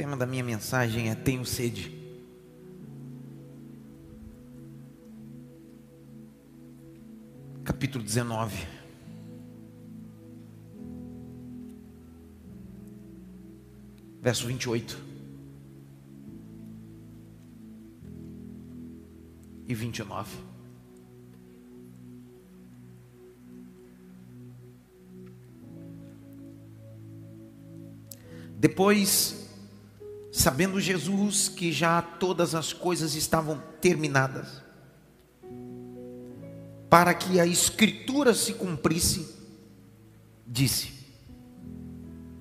tema 0.00 0.16
da 0.16 0.24
minha 0.24 0.42
mensagem 0.42 1.10
é 1.10 1.14
Tenho 1.14 1.44
sede. 1.44 1.94
Capítulo 7.62 8.02
19. 8.02 8.66
Verso 14.22 14.46
28. 14.46 14.98
E 19.66 19.74
29. 19.74 20.38
Depois, 28.58 29.39
sabendo 30.40 30.80
Jesus 30.80 31.50
que 31.50 31.70
já 31.70 32.00
todas 32.00 32.54
as 32.54 32.72
coisas 32.72 33.14
estavam 33.14 33.62
terminadas, 33.78 34.62
para 36.88 37.12
que 37.12 37.38
a 37.38 37.46
Escritura 37.46 38.32
se 38.32 38.54
cumprisse, 38.54 39.36
disse: 40.46 40.94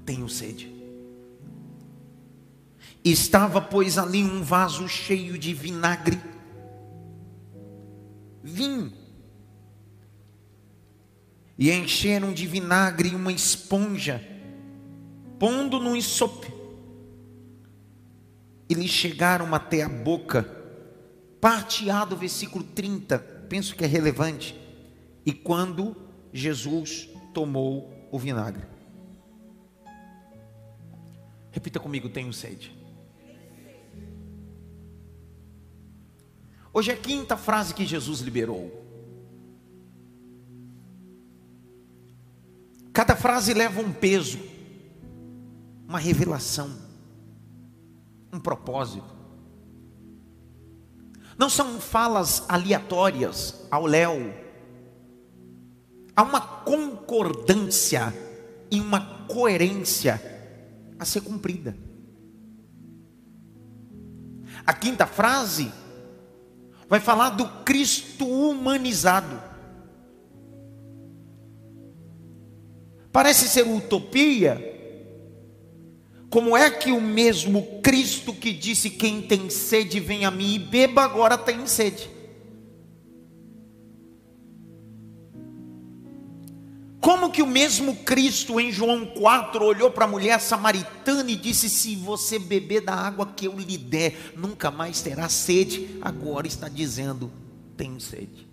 Tenho 0.06 0.30
sede. 0.30 0.74
Estava, 3.04 3.62
pois, 3.62 3.98
ali 3.98 4.24
um 4.24 4.44
vaso 4.44 4.88
cheio 4.88 5.38
de 5.38 5.54
vinagre, 5.54 6.20
vinho, 8.42 8.94
e 11.58 11.70
encheram 11.70 12.32
de 12.32 12.48
vinagre 12.48 13.14
uma 13.14 13.32
esponja, 13.32 14.26
pondo 15.38 15.80
no 15.80 15.96
ensope, 15.96 16.49
e 18.70 18.74
lhe 18.76 18.88
chegaram 18.88 19.56
até 19.56 19.82
a 19.82 19.90
boca, 19.90 20.44
parteado, 21.42 22.16
versículo 22.16 22.64
30, 22.64 23.18
penso 23.50 23.76
que 23.76 23.84
é 23.84 23.88
relevante, 23.88 24.56
e 25.26 25.34
quando 25.34 25.96
Jesus 26.32 27.10
tomou 27.34 27.92
o 28.12 28.20
vinagre. 28.20 28.64
Repita 31.52 31.80
comigo, 31.80 32.10
tenho 32.10 32.32
sede. 32.32 32.78
Hoje 36.72 36.92
é 36.92 36.94
a 36.94 36.98
quinta 36.98 37.36
frase 37.36 37.74
que 37.74 37.86
Jesus 37.86 38.20
liberou. 38.20 38.86
Cada 42.94 43.16
frase 43.16 43.54
leva 43.54 43.82
um 43.82 43.92
peso, 43.92 44.40
uma 45.88 45.98
revelação, 45.98 46.89
um 48.32 48.40
propósito. 48.40 49.20
Não 51.38 51.50
são 51.50 51.80
falas 51.80 52.44
aleatórias 52.50 53.66
ao 53.72 53.86
léu. 53.86 54.34
Há 56.16 56.22
uma 56.22 56.42
concordância 56.42 58.14
e 58.70 58.80
uma 58.80 59.26
coerência 59.26 60.22
a 61.00 61.06
ser 61.06 61.22
cumprida. 61.22 61.78
A 64.66 64.74
quinta 64.74 65.08
frase 65.08 65.72
vai 66.90 67.00
falar 67.00 67.30
do 67.30 67.48
Cristo 67.64 68.28
humanizado. 68.28 69.42
Parece 73.12 73.48
ser 73.48 73.66
utopia. 73.66 74.79
Como 76.30 76.56
é 76.56 76.70
que 76.70 76.92
o 76.92 77.02
mesmo 77.02 77.82
Cristo 77.82 78.34
que 78.34 78.54
disse: 78.54 78.90
Quem 78.90 79.22
tem 79.22 79.50
sede, 79.50 80.00
vem 80.00 80.26
a 80.26 80.32
mim 80.32 80.56
e 80.56 80.60
beba, 80.60 81.04
agora 81.04 81.38
tem 81.38 81.66
sede? 81.66 82.10
Como 87.02 87.32
que 87.32 87.42
o 87.42 87.48
mesmo 87.48 87.96
Cristo 87.96 88.60
em 88.60 88.72
João 88.72 89.06
4 89.06 89.64
olhou 89.64 89.90
para 89.90 90.06
a 90.06 90.08
mulher 90.08 90.40
samaritana 90.40 91.32
e 91.32 91.36
disse: 91.36 91.68
Se 91.68 91.96
você 91.96 92.38
beber 92.38 92.82
da 92.82 92.94
água 92.94 93.26
que 93.26 93.48
eu 93.48 93.58
lhe 93.58 93.78
der, 93.78 94.34
nunca 94.36 94.70
mais 94.70 95.02
terá 95.02 95.28
sede, 95.30 95.98
agora 96.02 96.46
está 96.46 96.70
dizendo: 96.70 97.32
Tenho 97.76 98.00
sede. 98.00 98.49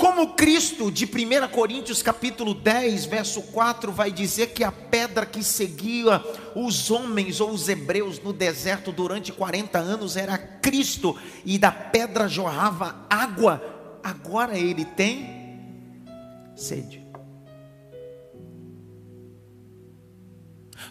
Como 0.00 0.28
Cristo 0.28 0.90
de 0.90 1.04
1 1.04 1.48
Coríntios 1.48 2.02
capítulo 2.02 2.54
10, 2.54 3.04
verso 3.04 3.42
4 3.42 3.92
vai 3.92 4.10
dizer 4.10 4.46
que 4.54 4.64
a 4.64 4.72
pedra 4.72 5.26
que 5.26 5.44
seguia 5.44 6.24
os 6.56 6.90
homens 6.90 7.38
ou 7.38 7.50
os 7.50 7.68
hebreus 7.68 8.18
no 8.18 8.32
deserto 8.32 8.92
durante 8.92 9.30
40 9.30 9.78
anos 9.78 10.16
era 10.16 10.38
Cristo 10.38 11.14
e 11.44 11.58
da 11.58 11.70
pedra 11.70 12.28
jorrava 12.28 13.04
água 13.10 14.00
agora 14.02 14.58
ele 14.58 14.86
tem 14.86 15.60
sede. 16.56 17.06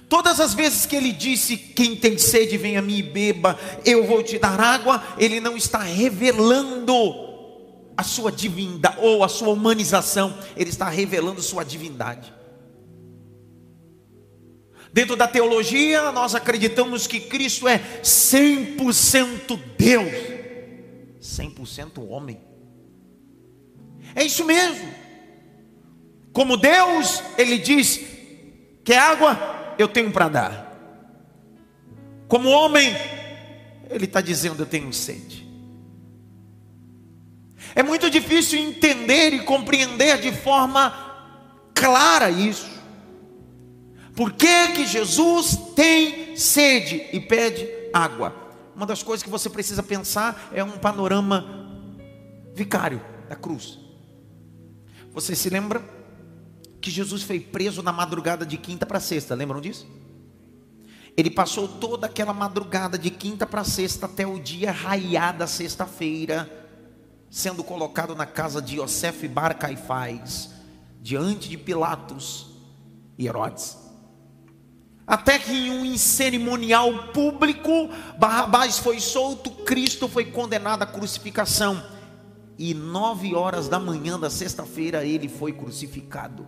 Todas 0.08 0.40
as 0.40 0.54
vezes 0.54 0.86
que 0.86 0.96
ele 0.96 1.12
disse: 1.12 1.58
Quem 1.58 1.96
tem 1.96 2.16
sede, 2.20 2.58
vem 2.58 2.78
a 2.78 2.82
mim 2.82 2.98
e 2.98 3.04
beba, 3.04 3.58
eu 3.84 4.06
vou 4.06 4.22
te 4.22 4.38
dar 4.38 4.60
água, 4.60 5.04
ele 5.18 5.40
não 5.40 5.58
está 5.58 5.80
revelando 5.80 7.29
a 8.00 8.04
sua 8.04 8.32
divindade 8.32 8.96
ou 9.02 9.26
a 9.26 9.28
sua 9.28 9.50
humanização, 9.50 10.34
ele 10.56 10.70
está 10.70 10.88
revelando 10.88 11.42
sua 11.42 11.66
divindade. 11.66 12.34
Dentro 14.94 15.18
da 15.18 15.28
teologia, 15.28 16.10
nós 16.14 16.34
acreditamos 16.34 17.06
que 17.08 17.20
Cristo 17.20 17.68
é 17.68 17.78
100% 18.02 19.60
Deus, 19.78 20.14
100% 21.22 22.10
homem. 22.10 22.40
É 24.16 24.24
isso 24.24 24.46
mesmo. 24.46 24.90
Como 26.32 26.56
Deus, 26.56 27.22
Ele 27.38 27.58
diz: 27.58 28.00
que 28.82 28.94
água 28.94 29.76
eu 29.78 29.90
tenho 29.90 30.10
para 30.10 30.30
dar. 30.30 30.70
Como 32.30 32.48
homem, 32.48 32.96
Ele 33.90 34.06
está 34.06 34.22
dizendo: 34.22 34.64
eu 34.64 34.68
tenho 34.68 34.94
sede. 34.94 35.49
É 37.76 37.84
muito 37.84 38.10
difícil 38.10 38.60
entender 38.60 39.34
e 39.34 39.44
compreender 39.44 40.20
de 40.20 40.32
forma 40.32 40.94
clara 41.74 42.30
isso. 42.30 42.70
Por 44.16 44.34
que, 44.34 44.74
que 44.74 44.86
Jesus 44.86 45.58
tem 45.76 46.36
sede 46.36 47.08
e 47.14 47.20
pede 47.20 47.68
água? 47.94 48.36
Uma 48.76 48.86
das 48.86 49.02
coisas 49.02 49.24
que 49.24 49.30
você 49.30 49.50
precisa 49.50 49.82
pensar 49.82 50.50
é 50.54 50.64
um 50.64 50.78
panorama 50.78 51.46
vicário 52.54 53.02
da 53.30 53.36
cruz. 53.36 53.80
Você 55.14 55.36
se 55.36 55.50
lembra 55.50 55.84
que 56.82 56.92
Jesus 56.92 57.24
foi 57.24 57.40
preso 57.40 57.82
na 57.82 57.92
madrugada 57.92 58.46
de 58.46 58.58
quinta 58.58 58.86
para 58.86 59.00
sexta? 59.00 59.36
Lembram 59.36 59.62
disso? 59.62 59.88
Ele 61.16 61.30
passou 61.30 61.68
toda 61.68 62.08
aquela 62.08 62.34
madrugada 62.34 62.98
de 62.98 63.10
quinta 63.10 63.46
para 63.46 63.64
sexta 63.64 64.06
até 64.06 64.26
o 64.26 64.40
dia 64.40 64.72
raiar 64.72 65.38
da 65.38 65.48
sexta-feira, 65.48 66.59
sendo 67.30 67.64
colocado 67.64 68.16
na 68.16 68.26
casa 68.26 68.62
de 68.62 68.80
Yosef 68.80 69.28
Bar 69.28 69.58
Caifás, 69.58 70.50
diante 71.02 71.50
de 71.50 71.58
Pilatos 71.58 72.48
e 73.18 73.28
Herodes. 73.28 73.78
Até 75.06 75.40
que 75.40 75.52
em 75.52 75.72
um 75.72 75.98
cerimonial 75.98 77.08
público, 77.14 77.90
Barrabás 78.18 78.78
foi 78.78 79.00
solto, 79.00 79.50
Cristo 79.50 80.08
foi 80.08 80.26
condenado 80.26 80.84
à 80.84 80.86
crucificação 80.86 81.84
e 82.60 82.74
nove 82.74 83.34
horas 83.34 83.68
da 83.68 83.80
manhã 83.80 84.20
da 84.20 84.30
sexta-feira 84.30 85.06
ele 85.06 85.28
foi 85.28 85.54
crucificado. 85.54 86.46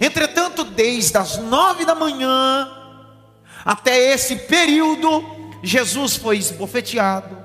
Entretanto, 0.00 0.64
desde 0.64 1.16
as 1.16 1.38
nove 1.38 1.84
da 1.84 1.94
manhã 1.94 2.68
até 3.64 4.12
esse 4.12 4.36
período, 4.36 5.24
Jesus 5.62 6.16
foi 6.16 6.36
esbofeteado, 6.38 7.35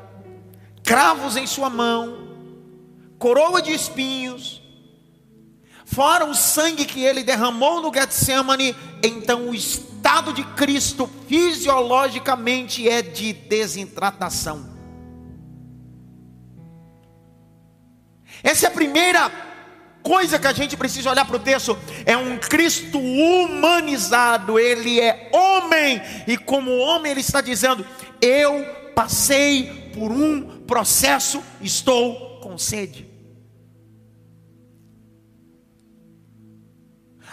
cravos 0.84 1.38
em 1.38 1.48
sua 1.48 1.70
mão, 1.70 2.30
coroa 3.18 3.62
de 3.62 3.72
espinhos, 3.72 4.62
fora 5.86 6.26
o 6.26 6.34
sangue 6.34 6.86
que 6.86 7.04
ele 7.04 7.24
derramou 7.24 7.82
no 7.82 7.94
Getsemane, 7.94 8.76
então 9.04 9.50
o 9.50 9.56
estado 9.56 10.34
de 10.34 10.44
Cristo 10.44 11.10
fisiologicamente 11.28 12.88
é 12.88 13.02
de 13.02 13.34
desidratação. 13.34 14.70
Essa 18.44 18.66
é 18.66 18.70
a 18.70 18.72
primeira 18.72 19.32
coisa 20.02 20.40
que 20.40 20.48
a 20.48 20.54
gente 20.54 20.76
precisa 20.76 21.12
olhar 21.12 21.26
para 21.26 21.36
o 21.36 21.40
texto. 21.40 21.78
É 22.06 22.18
um 22.18 22.38
Cristo 22.38 23.00
humanizado, 23.00 24.60
ele 24.60 25.00
é 25.00 25.30
homem, 25.32 26.02
e 26.28 26.38
como 26.38 26.78
homem, 26.78 27.12
ele 27.12 27.22
está 27.22 27.42
dizendo: 27.42 27.86
Eu 28.22 28.66
passei 28.96 29.92
por 29.94 30.12
um 30.12 30.61
processo, 30.72 31.44
estou 31.60 32.40
com 32.40 32.58
sede. 32.58 33.06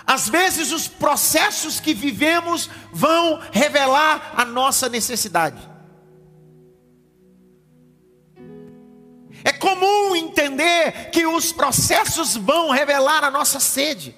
Às 0.04 0.28
vezes 0.28 0.72
os 0.72 0.88
processos 0.88 1.78
que 1.78 1.94
vivemos 1.94 2.68
vão 2.92 3.38
revelar 3.52 4.32
a 4.34 4.44
nossa 4.44 4.88
necessidade. 4.88 5.56
É 9.44 9.52
comum 9.52 10.16
entender 10.16 11.10
que 11.12 11.24
os 11.24 11.52
processos 11.52 12.34
vão 12.34 12.70
revelar 12.70 13.22
a 13.22 13.30
nossa 13.30 13.60
sede. 13.60 14.16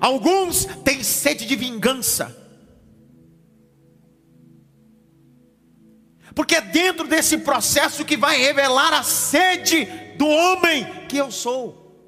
Alguns 0.00 0.64
têm 0.84 1.02
sede 1.02 1.44
de 1.44 1.56
vingança. 1.56 2.37
Porque 6.38 6.54
é 6.54 6.60
dentro 6.60 7.08
desse 7.08 7.38
processo 7.38 8.04
que 8.04 8.16
vai 8.16 8.38
revelar 8.38 8.92
a 8.92 9.02
sede 9.02 9.86
do 10.16 10.24
homem 10.24 10.86
que 11.08 11.16
eu 11.16 11.32
sou. 11.32 12.00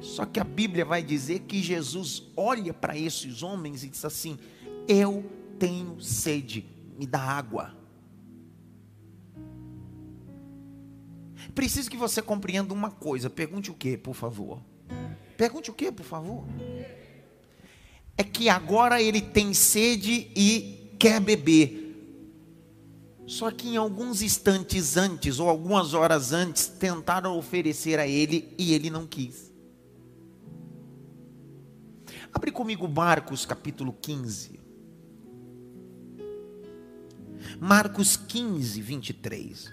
Só 0.00 0.24
que 0.24 0.40
a 0.40 0.44
Bíblia 0.44 0.82
vai 0.82 1.02
dizer 1.02 1.40
que 1.40 1.62
Jesus 1.62 2.22
olha 2.34 2.72
para 2.72 2.96
esses 2.96 3.42
homens 3.42 3.84
e 3.84 3.88
diz 3.90 4.02
assim: 4.02 4.38
Eu 4.88 5.30
tenho 5.58 6.00
sede, 6.00 6.64
me 6.98 7.06
dá 7.06 7.20
água. 7.20 7.76
Preciso 11.54 11.90
que 11.90 11.98
você 11.98 12.22
compreenda 12.22 12.72
uma 12.72 12.90
coisa. 12.90 13.28
Pergunte 13.28 13.70
o 13.70 13.74
que, 13.74 13.98
por 13.98 14.14
favor? 14.14 14.62
Pergunte 15.36 15.70
o 15.70 15.74
que, 15.74 15.92
por 15.92 16.06
favor? 16.06 16.46
É 18.16 18.24
que 18.24 18.48
agora 18.48 19.02
ele 19.02 19.20
tem 19.20 19.52
sede 19.52 20.30
e 20.34 20.96
quer 20.98 21.20
beber. 21.20 21.83
Só 23.26 23.50
que 23.50 23.68
em 23.68 23.76
alguns 23.76 24.20
instantes 24.20 24.96
antes, 24.96 25.38
ou 25.38 25.48
algumas 25.48 25.94
horas 25.94 26.32
antes, 26.32 26.66
tentaram 26.66 27.38
oferecer 27.38 27.98
a 27.98 28.06
ele 28.06 28.54
e 28.58 28.74
ele 28.74 28.90
não 28.90 29.06
quis. 29.06 29.52
Abre 32.32 32.50
comigo 32.50 32.86
Marcos 32.86 33.46
capítulo 33.46 33.92
15. 33.92 34.60
Marcos 37.60 38.16
15, 38.16 38.80
23. 38.82 39.72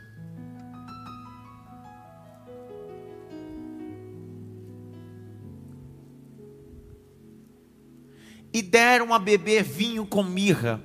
E 8.53 8.61
deram 8.61 9.13
a 9.13 9.19
beber 9.19 9.63
vinho 9.63 10.05
com 10.05 10.23
mirra, 10.23 10.81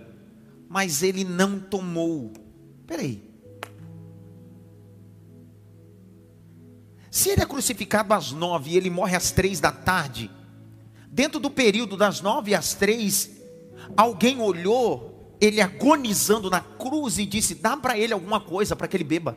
mas 0.69 1.03
ele 1.03 1.25
não 1.25 1.61
tomou. 1.61 2.45
Peraí. 2.87 3.23
Se 7.11 7.31
ele 7.31 7.43
é 7.43 7.47
crucificado 7.47 8.12
às 8.12 8.31
nove 8.31 8.71
e 8.71 8.77
ele 8.77 8.91
morre 8.91 9.17
às 9.17 9.31
três 9.31 9.59
da 9.59 9.73
tarde, 9.73 10.31
dentro 11.11 11.41
do 11.41 11.50
período 11.50 11.97
das 11.97 12.21
nove 12.21 12.55
às 12.55 12.75
três, 12.75 13.31
alguém 13.97 14.41
olhou 14.41 15.35
ele 15.41 15.61
agonizando 15.61 16.50
na 16.50 16.61
cruz 16.61 17.19
e 17.19 17.27
disse: 17.27 17.55
dá 17.55 17.77
para 17.77 17.99
ele 17.99 18.12
alguma 18.12 18.41
coisa 18.41 18.77
para 18.77 18.87
que 18.87 18.97
ele 18.97 19.05
beba. 19.05 19.37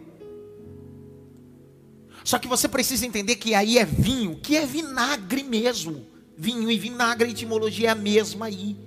Só 2.23 2.37
que 2.37 2.47
você 2.47 2.67
precisa 2.67 3.05
entender 3.05 3.37
que 3.37 3.55
aí 3.55 3.77
é 3.77 3.85
vinho, 3.85 4.35
que 4.35 4.57
é 4.57 4.65
vinagre 4.65 5.41
mesmo. 5.41 6.05
Vinho 6.37 6.69
e 6.69 6.77
vinagre, 6.77 7.27
a 7.27 7.31
etimologia 7.31 7.87
é 7.87 7.91
a 7.91 7.95
mesma 7.95 8.47
aí. 8.47 8.77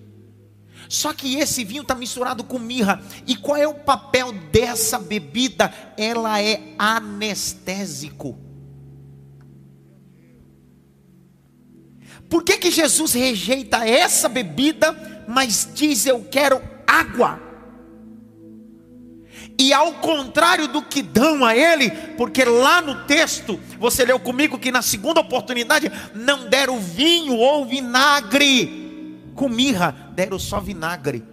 Só 0.92 1.14
que 1.14 1.36
esse 1.36 1.64
vinho 1.64 1.80
está 1.80 1.94
misturado 1.94 2.44
com 2.44 2.58
mirra. 2.58 3.02
E 3.26 3.34
qual 3.34 3.56
é 3.56 3.66
o 3.66 3.72
papel 3.72 4.30
dessa 4.52 4.98
bebida? 4.98 5.72
Ela 5.96 6.42
é 6.42 6.74
anestésico. 6.78 8.38
Por 12.28 12.44
que, 12.44 12.58
que 12.58 12.70
Jesus 12.70 13.14
rejeita 13.14 13.88
essa 13.88 14.28
bebida, 14.28 15.24
mas 15.26 15.66
diz 15.74 16.04
eu 16.04 16.26
quero 16.30 16.60
água? 16.86 17.40
E 19.58 19.72
ao 19.72 19.94
contrário 19.94 20.68
do 20.68 20.82
que 20.82 21.00
dão 21.00 21.42
a 21.42 21.56
ele, 21.56 21.90
porque 22.18 22.44
lá 22.44 22.82
no 22.82 23.06
texto, 23.06 23.58
você 23.78 24.04
leu 24.04 24.20
comigo 24.20 24.58
que 24.58 24.70
na 24.70 24.82
segunda 24.82 25.20
oportunidade 25.20 25.90
não 26.14 26.50
deram 26.50 26.78
vinho 26.78 27.36
ou 27.36 27.64
vinagre 27.64 28.81
com 29.34 29.48
mirra, 29.48 30.12
deram 30.14 30.38
só 30.38 30.60
vinagre. 30.60 31.24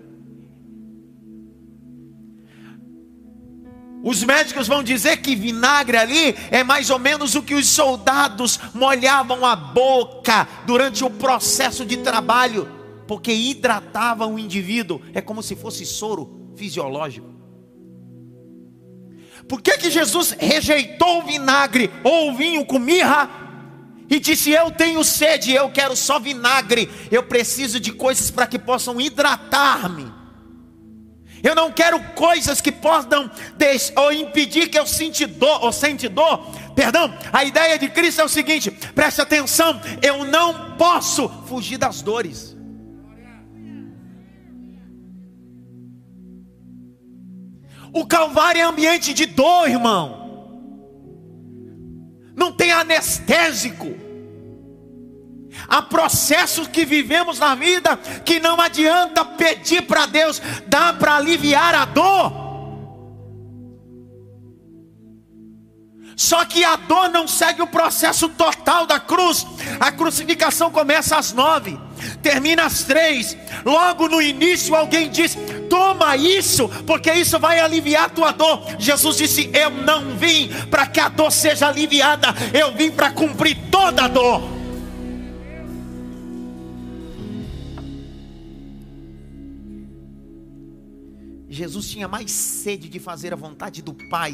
Os 4.01 4.23
médicos 4.23 4.67
vão 4.67 4.81
dizer 4.81 5.17
que 5.17 5.35
vinagre 5.35 5.97
ali 5.97 6.35
é 6.51 6.63
mais 6.63 6.89
ou 6.89 6.97
menos 6.97 7.35
o 7.35 7.43
que 7.43 7.53
os 7.53 7.67
soldados 7.67 8.57
molhavam 8.73 9.45
a 9.45 9.55
boca 9.55 10.47
durante 10.65 11.03
o 11.03 11.09
processo 11.09 11.85
de 11.85 11.97
trabalho, 11.97 12.69
porque 13.05 13.33
hidratava 13.33 14.25
o 14.25 14.39
indivíduo, 14.39 15.01
é 15.13 15.19
como 15.19 15.43
se 15.43 15.55
fosse 15.55 15.85
soro 15.85 16.53
fisiológico. 16.55 17.27
Por 19.49 19.61
que, 19.61 19.77
que 19.79 19.89
Jesus 19.89 20.35
rejeitou 20.39 21.19
o 21.19 21.25
vinagre 21.25 21.91
ou 22.03 22.29
o 22.29 22.35
vinho 22.35 22.63
com 22.65 22.77
mirra? 22.77 23.48
E 24.09 24.19
disse: 24.19 24.49
Eu 24.51 24.71
tenho 24.71 25.03
sede, 25.03 25.53
eu 25.53 25.69
quero 25.69 25.95
só 25.95 26.19
vinagre, 26.19 26.89
eu 27.11 27.23
preciso 27.23 27.79
de 27.79 27.91
coisas 27.91 28.31
para 28.31 28.47
que 28.47 28.57
possam 28.57 28.99
hidratar-me. 28.99 30.11
Eu 31.41 31.55
não 31.55 31.71
quero 31.71 32.01
coisas 32.15 32.59
que 32.59 32.71
possam 32.71 33.31
ou 33.95 34.11
impedir 34.11 34.67
que 34.67 34.77
eu 34.77 34.85
sinta 34.85 35.25
dor, 35.25 35.63
ou 35.63 35.71
sente 35.71 36.09
dor. 36.09 36.45
Perdão, 36.75 37.13
a 37.31 37.45
ideia 37.45 37.77
de 37.77 37.87
Cristo 37.89 38.21
é 38.21 38.23
o 38.23 38.29
seguinte: 38.29 38.71
preste 38.71 39.21
atenção, 39.21 39.79
eu 40.01 40.25
não 40.25 40.75
posso 40.75 41.29
fugir 41.47 41.77
das 41.77 42.01
dores. 42.01 42.57
O 47.91 48.05
Calvário 48.05 48.61
é 48.61 48.63
ambiente 48.63 49.13
de 49.13 49.25
dor, 49.25 49.67
irmão 49.67 50.18
não 52.39 52.53
tem 52.53 52.71
anestésico. 52.71 53.93
Há 55.67 55.81
processos 55.81 56.67
que 56.67 56.85
vivemos 56.85 57.37
na 57.37 57.53
vida 57.53 57.97
que 58.23 58.39
não 58.39 58.59
adianta 58.59 59.25
pedir 59.25 59.81
para 59.83 60.05
Deus, 60.05 60.41
dá 60.65 60.93
para 60.93 61.17
aliviar 61.17 61.75
a 61.75 61.83
dor. 61.83 62.49
Só 66.15 66.43
que 66.45 66.63
a 66.63 66.75
dor 66.75 67.09
não 67.09 67.27
segue 67.27 67.61
o 67.61 67.67
processo 67.67 68.29
total 68.29 68.85
da 68.85 68.99
cruz. 68.99 69.45
A 69.79 69.91
crucificação 69.91 70.71
começa 70.71 71.17
às 71.17 71.33
nove, 71.33 71.79
termina 72.21 72.65
às 72.65 72.83
três. 72.83 73.37
Logo 73.65 74.07
no 74.07 74.21
início, 74.21 74.75
alguém 74.75 75.09
diz: 75.09 75.37
Toma 75.69 76.15
isso, 76.15 76.67
porque 76.85 77.11
isso 77.13 77.39
vai 77.39 77.59
aliviar 77.59 78.05
a 78.05 78.09
tua 78.09 78.31
dor. 78.31 78.63
Jesus 78.77 79.17
disse: 79.17 79.49
Eu 79.53 79.69
não 79.69 80.15
vim 80.15 80.49
para 80.69 80.87
que 80.87 80.99
a 80.99 81.09
dor 81.09 81.31
seja 81.31 81.67
aliviada, 81.67 82.27
eu 82.53 82.73
vim 82.73 82.91
para 82.91 83.11
cumprir 83.11 83.57
toda 83.71 84.05
a 84.05 84.07
dor. 84.07 84.59
Jesus 91.49 91.89
tinha 91.89 92.07
mais 92.07 92.31
sede 92.31 92.87
de 92.87 92.99
fazer 92.99 93.33
a 93.33 93.35
vontade 93.35 93.81
do 93.81 93.93
Pai 94.09 94.33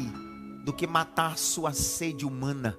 do 0.64 0.72
que 0.72 0.86
matar 0.86 1.36
sua 1.38 1.72
sede 1.72 2.24
humana. 2.24 2.78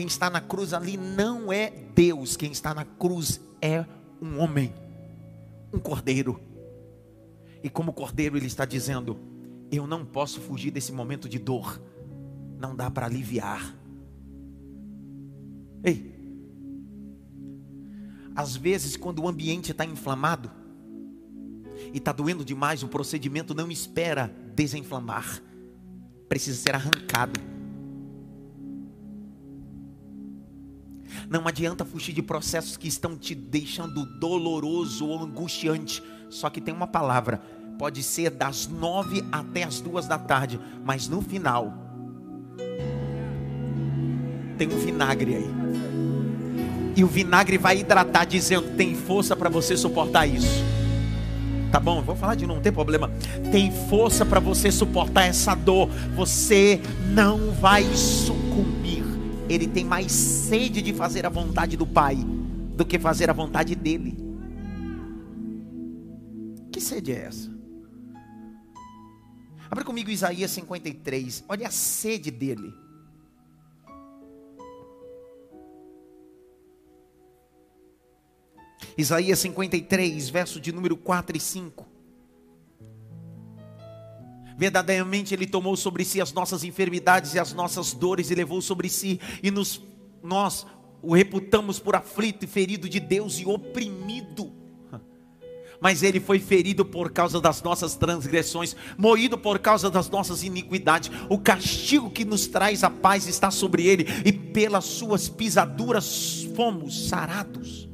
Quem 0.00 0.06
está 0.06 0.30
na 0.30 0.40
cruz 0.40 0.72
ali 0.72 0.96
não 0.96 1.52
é 1.52 1.68
Deus, 1.94 2.34
quem 2.34 2.50
está 2.50 2.72
na 2.72 2.86
cruz 2.86 3.38
é 3.60 3.84
um 4.18 4.38
homem, 4.38 4.72
um 5.70 5.78
cordeiro. 5.78 6.40
E 7.62 7.68
como 7.68 7.92
cordeiro, 7.92 8.34
ele 8.38 8.46
está 8.46 8.64
dizendo: 8.64 9.20
Eu 9.70 9.86
não 9.86 10.02
posso 10.06 10.40
fugir 10.40 10.70
desse 10.70 10.90
momento 10.90 11.28
de 11.28 11.38
dor, 11.38 11.78
não 12.58 12.74
dá 12.74 12.90
para 12.90 13.04
aliviar. 13.04 13.76
Ei, 15.84 16.18
às 18.34 18.56
vezes, 18.56 18.96
quando 18.96 19.22
o 19.22 19.28
ambiente 19.28 19.70
está 19.70 19.84
inflamado, 19.84 20.50
e 21.92 21.98
está 21.98 22.10
doendo 22.10 22.42
demais, 22.42 22.82
o 22.82 22.88
procedimento 22.88 23.54
não 23.54 23.70
espera 23.70 24.34
desinflamar, 24.54 25.42
precisa 26.26 26.58
ser 26.58 26.74
arrancado. 26.74 27.59
Não 31.30 31.46
adianta 31.46 31.84
fugir 31.84 32.12
de 32.12 32.22
processos 32.22 32.76
que 32.76 32.88
estão 32.88 33.16
te 33.16 33.36
deixando 33.36 34.04
doloroso 34.04 35.06
ou 35.06 35.22
angustiante. 35.22 36.02
Só 36.28 36.50
que 36.50 36.60
tem 36.60 36.74
uma 36.74 36.88
palavra: 36.88 37.40
pode 37.78 38.02
ser 38.02 38.30
das 38.30 38.66
nove 38.66 39.24
até 39.30 39.62
as 39.62 39.80
duas 39.80 40.08
da 40.08 40.18
tarde, 40.18 40.58
mas 40.84 41.08
no 41.08 41.22
final 41.22 41.72
tem 44.58 44.66
um 44.66 44.78
vinagre 44.78 45.36
aí. 45.36 45.50
E 46.96 47.04
o 47.04 47.06
vinagre 47.06 47.56
vai 47.56 47.78
hidratar, 47.78 48.26
dizendo: 48.26 48.76
tem 48.76 48.96
força 48.96 49.36
para 49.36 49.48
você 49.48 49.76
suportar 49.76 50.26
isso. 50.26 50.64
Tá 51.70 51.78
bom, 51.78 52.02
vou 52.02 52.16
falar 52.16 52.34
de 52.34 52.44
novo, 52.44 52.56
não 52.56 52.62
tem 52.62 52.72
problema. 52.72 53.08
Tem 53.52 53.70
força 53.88 54.26
para 54.26 54.40
você 54.40 54.72
suportar 54.72 55.26
essa 55.26 55.54
dor. 55.54 55.88
Você 56.16 56.80
não 57.14 57.52
vai 57.52 57.84
sucumbir. 57.94 58.99
Ele 59.50 59.66
tem 59.66 59.84
mais 59.84 60.12
sede 60.12 60.80
de 60.80 60.94
fazer 60.94 61.26
a 61.26 61.28
vontade 61.28 61.76
do 61.76 61.84
Pai 61.84 62.14
do 62.76 62.86
que 62.86 63.00
fazer 63.00 63.28
a 63.28 63.32
vontade 63.32 63.74
dele. 63.74 64.16
Que 66.70 66.80
sede 66.80 67.10
é 67.10 67.24
essa? 67.26 67.50
Abra 69.68 69.84
comigo 69.84 70.08
Isaías 70.08 70.52
53. 70.52 71.44
Olha 71.48 71.66
a 71.66 71.70
sede 71.70 72.30
dele. 72.30 72.72
Isaías 78.96 79.40
53, 79.40 80.28
verso 80.28 80.60
de 80.60 80.70
número 80.70 80.96
4 80.96 81.36
e 81.36 81.40
5. 81.40 81.89
Verdadeiramente 84.60 85.32
Ele 85.32 85.46
tomou 85.46 85.74
sobre 85.74 86.04
si 86.04 86.20
as 86.20 86.34
nossas 86.34 86.64
enfermidades 86.64 87.32
e 87.32 87.38
as 87.38 87.54
nossas 87.54 87.94
dores 87.94 88.30
e 88.30 88.34
levou 88.34 88.60
sobre 88.60 88.90
si, 88.90 89.18
e 89.42 89.50
nos, 89.50 89.82
nós 90.22 90.66
o 91.00 91.14
reputamos 91.14 91.78
por 91.78 91.96
aflito 91.96 92.44
e 92.44 92.46
ferido 92.46 92.86
de 92.86 93.00
Deus 93.00 93.38
e 93.40 93.46
oprimido. 93.46 94.52
Mas 95.80 96.02
ele 96.02 96.20
foi 96.20 96.38
ferido 96.38 96.84
por 96.84 97.10
causa 97.10 97.40
das 97.40 97.62
nossas 97.62 97.96
transgressões, 97.96 98.76
moído 98.98 99.38
por 99.38 99.58
causa 99.60 99.88
das 99.88 100.10
nossas 100.10 100.42
iniquidades. 100.42 101.10
O 101.30 101.38
castigo 101.38 102.10
que 102.10 102.22
nos 102.22 102.46
traz 102.46 102.84
a 102.84 102.90
paz 102.90 103.26
está 103.26 103.50
sobre 103.50 103.86
ele, 103.86 104.06
e 104.26 104.30
pelas 104.30 104.84
suas 104.84 105.26
pisaduras 105.26 106.46
fomos 106.54 107.08
sarados. 107.08 107.89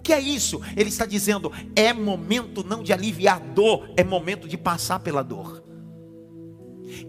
O 0.00 0.02
que 0.02 0.14
é 0.14 0.18
isso? 0.18 0.62
Ele 0.74 0.88
está 0.88 1.04
dizendo: 1.04 1.52
é 1.76 1.92
momento 1.92 2.64
não 2.64 2.82
de 2.82 2.90
aliviar 2.90 3.38
dor, 3.38 3.92
é 3.98 4.02
momento 4.02 4.48
de 4.48 4.56
passar 4.56 4.98
pela 5.00 5.22
dor. 5.22 5.62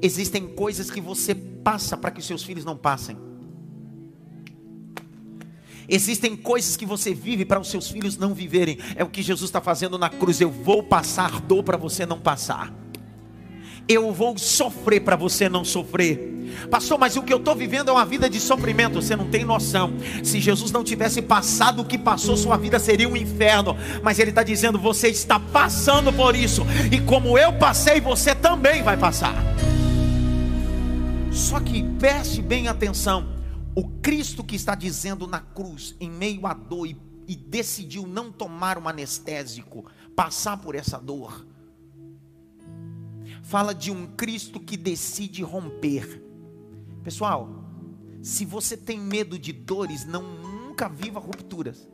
Existem 0.01 0.45
coisas 0.45 0.91
que 0.91 0.99
você 0.99 1.33
passa 1.33 1.95
para 1.95 2.11
que 2.11 2.21
seus 2.21 2.43
filhos 2.43 2.65
não 2.65 2.75
passem. 2.75 3.17
Existem 5.87 6.35
coisas 6.35 6.75
que 6.75 6.85
você 6.85 7.13
vive 7.13 7.45
para 7.45 7.61
os 7.61 7.69
seus 7.69 7.89
filhos 7.89 8.17
não 8.17 8.33
viverem. 8.33 8.77
É 8.97 9.05
o 9.05 9.09
que 9.09 9.21
Jesus 9.21 9.47
está 9.47 9.61
fazendo 9.61 9.97
na 9.97 10.09
cruz. 10.09 10.41
Eu 10.41 10.51
vou 10.51 10.83
passar 10.83 11.39
dor 11.39 11.63
para 11.63 11.77
você 11.77 12.05
não 12.05 12.19
passar. 12.19 12.73
Eu 13.87 14.11
vou 14.13 14.37
sofrer 14.37 15.01
para 15.01 15.15
você 15.15 15.49
não 15.49 15.65
sofrer. 15.65 16.31
Pastor, 16.69 16.97
mas 16.97 17.15
o 17.15 17.23
que 17.23 17.33
eu 17.33 17.37
estou 17.37 17.55
vivendo 17.55 17.89
é 17.89 17.91
uma 17.91 18.05
vida 18.05 18.29
de 18.29 18.39
sofrimento. 18.39 19.01
Você 19.01 19.15
não 19.15 19.29
tem 19.29 19.43
noção. 19.43 19.93
Se 20.23 20.39
Jesus 20.39 20.71
não 20.71 20.83
tivesse 20.83 21.21
passado 21.21 21.81
o 21.81 21.85
que 21.85 21.97
passou, 21.97 22.35
sua 22.37 22.57
vida 22.57 22.79
seria 22.79 23.07
um 23.07 23.15
inferno. 23.15 23.75
Mas 24.03 24.19
Ele 24.19 24.31
está 24.31 24.43
dizendo: 24.43 24.77
você 24.77 25.09
está 25.09 25.39
passando 25.39 26.11
por 26.13 26.35
isso. 26.35 26.63
E 26.91 26.99
como 27.01 27.37
eu 27.37 27.53
passei, 27.53 27.99
você 27.99 28.35
também 28.35 28.83
vai 28.83 28.97
passar. 28.97 29.35
Só 31.31 31.59
que 31.59 31.83
preste 31.97 32.41
bem 32.41 32.67
atenção. 32.67 33.29
O 33.73 33.87
Cristo 34.01 34.43
que 34.43 34.55
está 34.55 34.75
dizendo 34.75 35.25
na 35.25 35.39
cruz, 35.39 35.95
em 35.99 36.09
meio 36.09 36.45
à 36.45 36.53
dor, 36.53 36.85
e, 36.87 36.97
e 37.25 37.35
decidiu 37.35 38.05
não 38.05 38.29
tomar 38.29 38.77
um 38.77 38.87
anestésico, 38.87 39.85
passar 40.13 40.57
por 40.57 40.75
essa 40.75 40.97
dor. 40.97 41.45
Fala 43.41 43.73
de 43.73 43.91
um 43.91 44.07
Cristo 44.07 44.59
que 44.59 44.77
decide 44.77 45.43
romper 45.43 46.31
Pessoal, 47.03 47.49
se 48.21 48.45
você 48.45 48.77
tem 48.77 48.99
medo 48.99 49.37
de 49.37 49.51
dores, 49.51 50.05
não 50.05 50.21
nunca 50.21 50.87
viva 50.87 51.19
rupturas. 51.19 51.89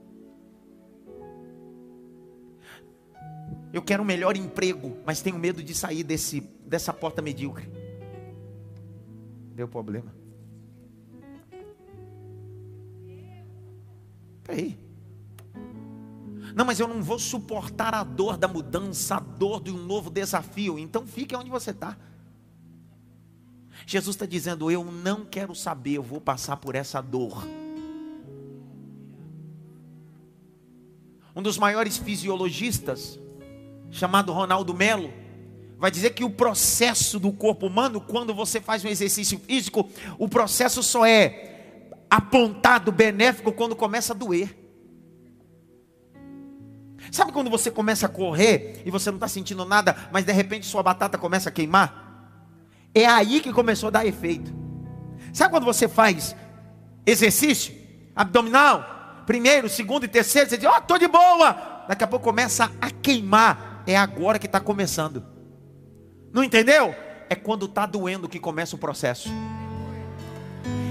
Eu 3.71 3.81
quero 3.81 4.03
um 4.03 4.05
melhor 4.05 4.35
emprego, 4.35 4.97
mas 5.05 5.21
tenho 5.21 5.37
medo 5.37 5.63
de 5.63 5.73
sair 5.73 6.03
desse, 6.03 6.41
dessa 6.65 6.93
porta 6.93 7.21
medíocre. 7.21 7.69
Deu 9.55 9.67
problema. 9.67 10.13
Peraí. 14.43 14.77
Não, 16.57 16.65
mas 16.65 16.79
eu 16.79 16.87
não 16.87 17.03
vou 17.03 17.19
suportar 17.19 17.93
a 17.93 18.03
dor 18.03 18.35
da 18.35 18.47
mudança, 18.47 19.17
a 19.17 19.19
dor 19.19 19.61
de 19.61 19.69
um 19.69 19.77
novo 19.77 20.09
desafio. 20.09 20.79
Então 20.79 21.05
fique 21.05 21.35
onde 21.35 21.51
você 21.51 21.69
está. 21.69 21.95
Jesus 23.85 24.15
está 24.15 24.25
dizendo: 24.25 24.71
Eu 24.71 24.83
não 24.83 25.23
quero 25.23 25.53
saber, 25.53 25.91
eu 25.91 26.01
vou 26.01 26.19
passar 26.19 26.57
por 26.57 26.73
essa 26.73 26.99
dor. 26.99 27.47
Um 31.35 31.43
dos 31.43 31.59
maiores 31.59 31.95
fisiologistas, 31.95 33.19
chamado 33.91 34.33
Ronaldo 34.33 34.73
Melo, 34.73 35.13
vai 35.77 35.91
dizer 35.91 36.15
que 36.15 36.23
o 36.23 36.29
processo 36.31 37.19
do 37.19 37.31
corpo 37.31 37.67
humano, 37.67 38.01
quando 38.01 38.33
você 38.33 38.59
faz 38.59 38.83
um 38.83 38.87
exercício 38.87 39.37
físico, 39.37 39.87
o 40.17 40.27
processo 40.27 40.81
só 40.81 41.05
é 41.05 41.91
apontado 42.09 42.91
benéfico 42.91 43.51
quando 43.51 43.75
começa 43.75 44.11
a 44.11 44.15
doer. 44.15 44.66
Sabe 47.11 47.31
quando 47.31 47.49
você 47.49 47.71
começa 47.71 48.05
a 48.05 48.09
correr 48.09 48.81
e 48.85 48.91
você 48.91 49.09
não 49.09 49.17
está 49.17 49.27
sentindo 49.27 49.63
nada, 49.65 49.95
mas 50.11 50.25
de 50.25 50.31
repente 50.31 50.65
sua 50.65 50.83
batata 50.83 51.17
começa 51.17 51.49
a 51.49 51.51
queimar? 51.51 52.07
É 52.93 53.05
aí 53.05 53.39
que 53.41 53.53
começou 53.53 53.87
a 53.87 53.91
dar 53.91 54.05
efeito. 54.05 54.53
Sabe 55.33 55.51
quando 55.51 55.65
você 55.65 55.87
faz 55.87 56.35
exercício 57.05 57.73
abdominal? 58.15 59.23
Primeiro, 59.25 59.67
segundo 59.67 60.05
e 60.05 60.07
terceiro, 60.07 60.49
você 60.49 60.57
diz, 60.57 60.67
ó, 60.67 60.75
oh, 60.75 60.77
estou 60.79 60.97
de 60.97 61.07
boa. 61.07 61.85
Daqui 61.87 62.03
a 62.03 62.07
pouco 62.07 62.23
começa 62.23 62.71
a 62.81 62.89
queimar. 62.89 63.83
É 63.85 63.95
agora 63.95 64.39
que 64.39 64.45
está 64.45 64.59
começando. 64.59 65.23
Não 66.33 66.43
entendeu? 66.43 66.95
É 67.29 67.35
quando 67.35 67.65
está 67.65 67.85
doendo 67.85 68.27
que 68.27 68.39
começa 68.39 68.75
o 68.75 68.79
processo. 68.79 69.29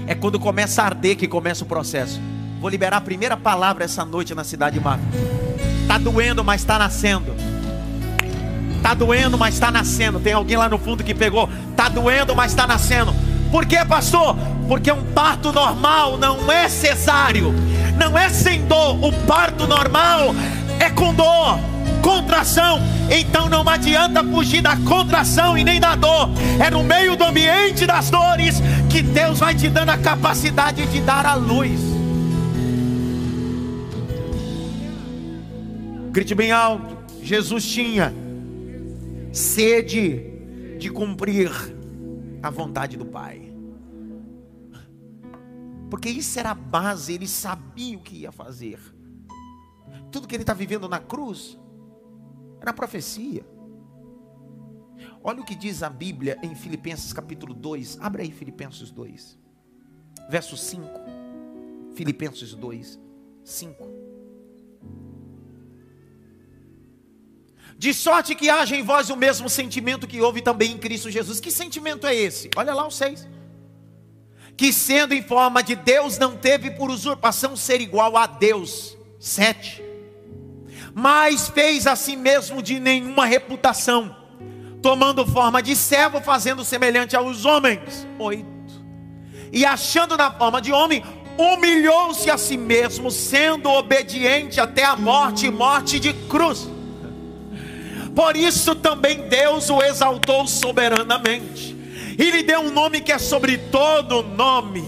É 0.07 0.15
quando 0.15 0.39
começa 0.39 0.81
a 0.81 0.85
arder 0.85 1.17
que 1.17 1.27
começa 1.27 1.63
o 1.63 1.67
processo. 1.67 2.19
Vou 2.59 2.69
liberar 2.69 2.97
a 2.97 3.01
primeira 3.01 3.35
palavra 3.35 3.83
essa 3.83 4.05
noite 4.05 4.33
na 4.33 4.43
cidade 4.43 4.79
de 4.79 4.83
Mar. 4.83 4.99
Está 5.87 5.97
doendo, 5.97 6.43
mas 6.43 6.59
está 6.59 6.77
nascendo. 6.77 7.33
Está 8.75 8.93
doendo, 8.93 9.37
mas 9.37 9.53
está 9.53 9.71
nascendo. 9.71 10.19
Tem 10.19 10.33
alguém 10.33 10.57
lá 10.57 10.67
no 10.67 10.77
fundo 10.77 11.01
que 11.01 11.15
pegou. 11.15 11.49
Está 11.71 11.87
doendo, 11.87 12.35
mas 12.35 12.51
está 12.51 12.67
nascendo. 12.67 13.15
Por 13.49 13.65
quê, 13.65 13.85
pastor? 13.85 14.35
Porque 14.67 14.91
um 14.91 15.01
parto 15.13 15.53
normal 15.53 16.17
não 16.17 16.51
é 16.51 16.67
cesáreo, 16.67 17.55
não 17.97 18.17
é 18.17 18.27
sem 18.27 18.65
dor. 18.65 19.01
O 19.01 19.13
parto 19.25 19.65
normal 19.65 20.35
é 20.77 20.89
com 20.89 21.13
dor, 21.13 21.57
contração. 22.01 22.81
Então 23.09 23.47
não 23.47 23.67
adianta 23.67 24.21
fugir 24.25 24.61
da 24.61 24.75
contração 24.75 25.57
e 25.57 25.63
nem 25.63 25.79
da 25.79 25.95
dor. 25.95 26.29
É 26.59 26.69
no 26.69 26.83
meio 26.83 27.15
do 27.15 27.23
ambiente 27.23 27.85
das 27.85 28.09
dores 28.09 28.61
que 28.89 29.01
Deus 29.01 29.39
vai 29.39 29.55
te 29.55 29.69
dando 29.69 29.91
a 29.91 29.97
capacidade 29.97 30.85
de 30.85 30.99
dar 30.99 31.25
a 31.25 31.35
luz. 31.35 31.96
Grite 36.17 36.33
bem 36.33 36.51
alto. 36.51 36.97
Jesus 37.21 37.63
tinha 37.63 38.11
sede 39.31 40.75
de 40.79 40.89
cumprir 40.89 41.51
a 42.41 42.49
vontade 42.49 42.97
do 42.97 43.05
Pai. 43.05 43.53
Porque 45.91 46.09
isso 46.09 46.39
era 46.39 46.49
a 46.49 46.55
base, 46.55 47.13
ele 47.13 47.27
sabia 47.27 47.95
o 47.95 48.01
que 48.01 48.21
ia 48.21 48.31
fazer. 48.31 48.79
Tudo 50.11 50.27
que 50.27 50.35
ele 50.35 50.41
está 50.41 50.55
vivendo 50.55 50.89
na 50.89 50.99
cruz 50.99 51.55
era 52.59 52.73
profecia. 52.73 53.45
Olha 55.23 55.41
o 55.41 55.45
que 55.45 55.53
diz 55.53 55.83
a 55.83 55.89
Bíblia 55.91 56.39
em 56.41 56.55
Filipenses 56.55 57.13
capítulo 57.13 57.53
2. 57.53 57.99
Abra 58.01 58.23
aí 58.23 58.31
Filipenses 58.31 58.89
2, 58.89 59.37
verso 60.31 60.57
5. 60.57 60.87
Filipenses 61.93 62.55
2, 62.55 62.99
5. 63.43 64.06
De 67.77 67.93
sorte 67.93 68.33
que 68.33 68.49
haja 68.49 68.75
em 68.75 68.81
vós 68.81 69.09
o 69.11 69.15
mesmo 69.15 69.47
sentimento 69.47 70.07
que 70.07 70.19
houve 70.19 70.41
também 70.41 70.71
em 70.71 70.77
Cristo 70.77 71.11
Jesus. 71.11 71.39
Que 71.39 71.51
sentimento 71.51 72.07
é 72.07 72.15
esse? 72.15 72.49
Olha 72.55 72.73
lá 72.73 72.87
o 72.87 72.91
6. 72.91 73.27
Que 74.55 74.73
sendo 74.73 75.13
em 75.13 75.21
forma 75.21 75.61
de 75.61 75.75
Deus, 75.75 76.17
não 76.17 76.35
teve 76.35 76.71
por 76.71 76.89
usurpação 76.89 77.55
ser 77.55 77.79
igual 77.79 78.17
a 78.17 78.25
Deus. 78.25 78.97
7. 79.19 79.83
Mas 80.95 81.49
fez 81.49 81.85
a 81.85 81.95
si 81.95 82.15
mesmo 82.15 82.63
de 82.63 82.79
nenhuma 82.79 83.27
reputação, 83.27 84.15
tomando 84.81 85.27
forma 85.27 85.61
de 85.61 85.75
servo, 85.75 86.19
fazendo 86.19 86.65
semelhante 86.65 87.15
aos 87.15 87.45
homens. 87.45 88.07
8. 88.17 88.43
E 89.53 89.63
achando 89.63 90.17
na 90.17 90.31
forma 90.31 90.59
de 90.59 90.71
homem, 90.71 91.03
humilhou-se 91.37 92.31
a 92.31 92.37
si 92.39 92.57
mesmo, 92.57 93.11
sendo 93.11 93.69
obediente 93.69 94.59
até 94.59 94.83
a 94.83 94.95
morte 94.95 95.51
morte 95.51 95.99
de 95.99 96.13
cruz. 96.13 96.67
Por 98.17 98.35
isso 98.35 98.73
também 98.73 99.29
Deus 99.29 99.69
o 99.69 99.79
exaltou 99.79 100.47
soberanamente. 100.47 101.77
E 102.17 102.31
lhe 102.31 102.41
deu 102.41 102.61
um 102.61 102.71
nome 102.71 102.99
que 102.99 103.11
é 103.11 103.19
sobre 103.19 103.59
todo 103.59 104.23
nome. 104.23 104.83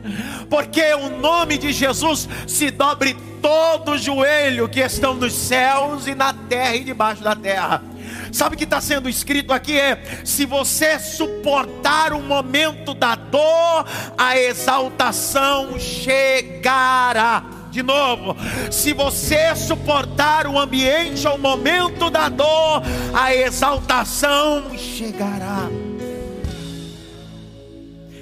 Porque 0.50 0.92
o 0.92 1.08
nome 1.08 1.56
de 1.56 1.72
Jesus 1.72 2.28
se 2.46 2.70
dobre 2.70 3.16
todo 3.40 3.96
joelho 3.96 4.68
que 4.68 4.80
estão 4.80 5.14
nos 5.14 5.32
céus 5.32 6.06
e 6.06 6.14
na 6.14 6.34
terra 6.34 6.76
e 6.76 6.84
debaixo 6.84 7.22
da 7.22 7.34
terra. 7.34 7.82
Sabe 8.30 8.56
o 8.56 8.58
que 8.58 8.64
está 8.64 8.78
sendo 8.78 9.08
escrito 9.08 9.54
aqui? 9.54 9.80
É: 9.80 9.98
se 10.22 10.44
você 10.44 10.98
suportar 10.98 12.12
o 12.12 12.20
momento 12.20 12.92
da 12.92 13.14
dor, 13.14 13.86
a 14.18 14.36
exaltação 14.36 15.78
chegará. 15.78 17.55
De 17.76 17.82
novo, 17.82 18.34
se 18.72 18.94
você 18.94 19.54
suportar 19.54 20.46
o 20.46 20.58
ambiente 20.58 21.28
ou 21.28 21.34
o 21.34 21.38
momento 21.38 22.08
da 22.08 22.26
dor, 22.30 22.80
a 23.14 23.34
exaltação 23.34 24.74
chegará. 24.78 25.68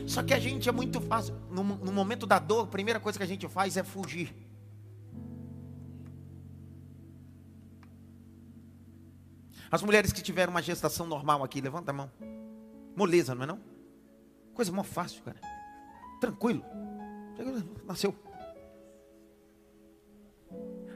Só 0.09 0.25
que 0.25 0.35
a 0.35 0.41
gente 0.41 0.69
é 0.69 0.73
muito 0.73 1.01
fácil. 1.01 1.37
No, 1.53 1.63
no, 1.63 1.93
momento 1.93 2.27
da 2.27 2.41
dor, 2.41 2.65
a 2.65 2.67
primeira 2.67 2.99
coisa 2.99 3.17
que 3.17 3.23
a 3.23 3.29
gente 3.29 3.47
faz 3.47 3.77
é 3.77 3.85
fugir. 3.85 4.35
As 9.71 9.83
mulheres 9.85 10.13
que 10.13 10.21
tiveram 10.21 10.51
uma 10.51 10.63
gestação 10.63 11.07
normal 11.07 11.45
aqui, 11.45 11.61
levanta 11.61 11.93
a 11.93 11.95
mão. 11.95 12.11
Moleza, 12.97 13.37
não 13.37 13.45
é 13.45 13.47
não? 13.47 13.61
Coisa 14.53 14.73
mó 14.73 14.83
fácil, 14.83 15.23
cara. 15.23 15.39
Tranquilo. 16.21 16.65
Nasceu. 17.87 18.24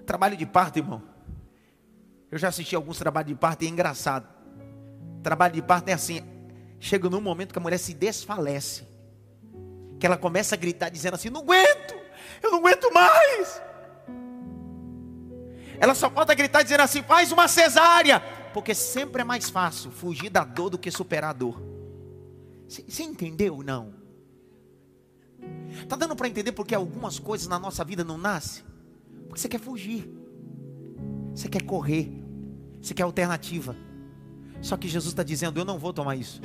Trabalho 0.08 0.38
de 0.38 0.46
parto, 0.46 0.78
irmão. 0.78 1.02
Eu 2.30 2.38
já 2.38 2.48
assisti 2.48 2.74
alguns 2.74 2.96
trabalhos 2.96 3.28
de 3.28 3.34
parto 3.34 3.62
e 3.62 3.66
é 3.66 3.68
engraçado. 3.68 4.26
Trabalho 5.22 5.52
de 5.52 5.60
parto 5.60 5.90
é 5.90 5.92
assim. 5.92 6.22
Chega 6.80 7.10
num 7.10 7.20
momento 7.20 7.52
que 7.52 7.58
a 7.58 7.60
mulher 7.60 7.76
se 7.76 7.92
desfalece. 7.92 8.88
Que 10.00 10.06
ela 10.06 10.16
começa 10.16 10.54
a 10.54 10.58
gritar 10.58 10.88
dizendo 10.88 11.12
assim: 11.12 11.28
Não 11.28 11.42
aguento, 11.42 11.94
eu 12.42 12.50
não 12.50 12.60
aguento 12.60 12.90
mais. 12.90 13.60
Ela 15.78 15.94
só 15.94 16.08
pode 16.08 16.34
gritar 16.34 16.62
dizendo 16.62 16.80
assim: 16.80 17.02
Faz 17.02 17.30
uma 17.30 17.46
cesárea 17.46 18.18
porque 18.54 18.74
sempre 18.74 19.20
é 19.20 19.24
mais 19.26 19.50
fácil 19.50 19.90
fugir 19.90 20.30
da 20.30 20.42
dor 20.42 20.70
do 20.70 20.78
que 20.78 20.90
superar 20.90 21.30
a 21.30 21.34
dor. 21.34 21.62
Você 22.66 23.02
entendeu? 23.02 23.62
Não. 23.62 23.92
Está 25.82 25.96
dando 25.96 26.16
para 26.16 26.28
entender 26.28 26.52
porque 26.52 26.74
algumas 26.74 27.18
coisas 27.18 27.46
na 27.46 27.58
nossa 27.58 27.84
vida 27.84 28.02
não 28.02 28.16
nascem? 28.16 28.64
Porque 29.28 29.40
você 29.40 29.48
quer 29.48 29.60
fugir, 29.60 30.10
você 31.34 31.48
quer 31.48 31.62
correr, 31.62 32.10
você 32.80 32.94
quer 32.94 33.02
alternativa. 33.02 33.76
Só 34.60 34.76
que 34.76 34.88
Jesus 34.88 35.12
está 35.12 35.22
dizendo: 35.22 35.60
Eu 35.60 35.64
não 35.64 35.78
vou 35.78 35.92
tomar 35.92 36.16
isso. 36.16 36.40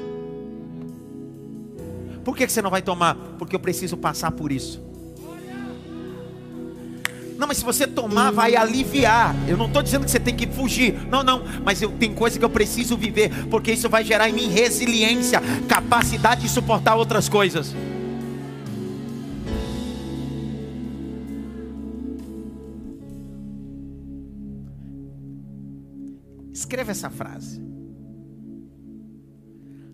Por 2.24 2.38
que 2.38 2.48
você 2.48 2.62
não 2.62 2.70
vai 2.70 2.82
tomar? 2.82 3.16
Porque 3.38 3.56
eu 3.56 3.60
preciso 3.60 3.98
passar 3.98 4.32
por 4.32 4.52
isso. 4.52 4.82
Não, 7.38 7.48
mas 7.48 7.58
se 7.58 7.66
você 7.66 7.86
tomar, 7.86 8.32
vai 8.32 8.56
aliviar. 8.56 9.36
Eu 9.48 9.58
não 9.58 9.66
estou 9.66 9.82
dizendo 9.82 10.06
que 10.06 10.12
você 10.12 10.20
tem 10.20 10.36
que 10.36 10.48
fugir. 10.48 10.94
Não, 11.10 11.24
não. 11.24 11.44
Mas 11.64 11.82
eu 11.82 11.92
tenho 11.92 12.14
coisa 12.14 12.40
que 12.40 12.46
eu 12.46 12.50
preciso 12.50 12.96
viver. 12.96 13.48
Porque 13.48 13.72
isso 13.74 13.90
vai 13.90 14.04
gerar 14.04 14.30
em 14.30 14.34
mim 14.34 14.48
resiliência, 14.48 15.42
capacidade 15.68 16.42
de 16.44 16.50
suportar 16.50 16.96
outras 16.96 17.28
coisas. 17.28 17.76
Escreva 26.54 26.92
essa 26.92 27.10
frase. 27.10 27.60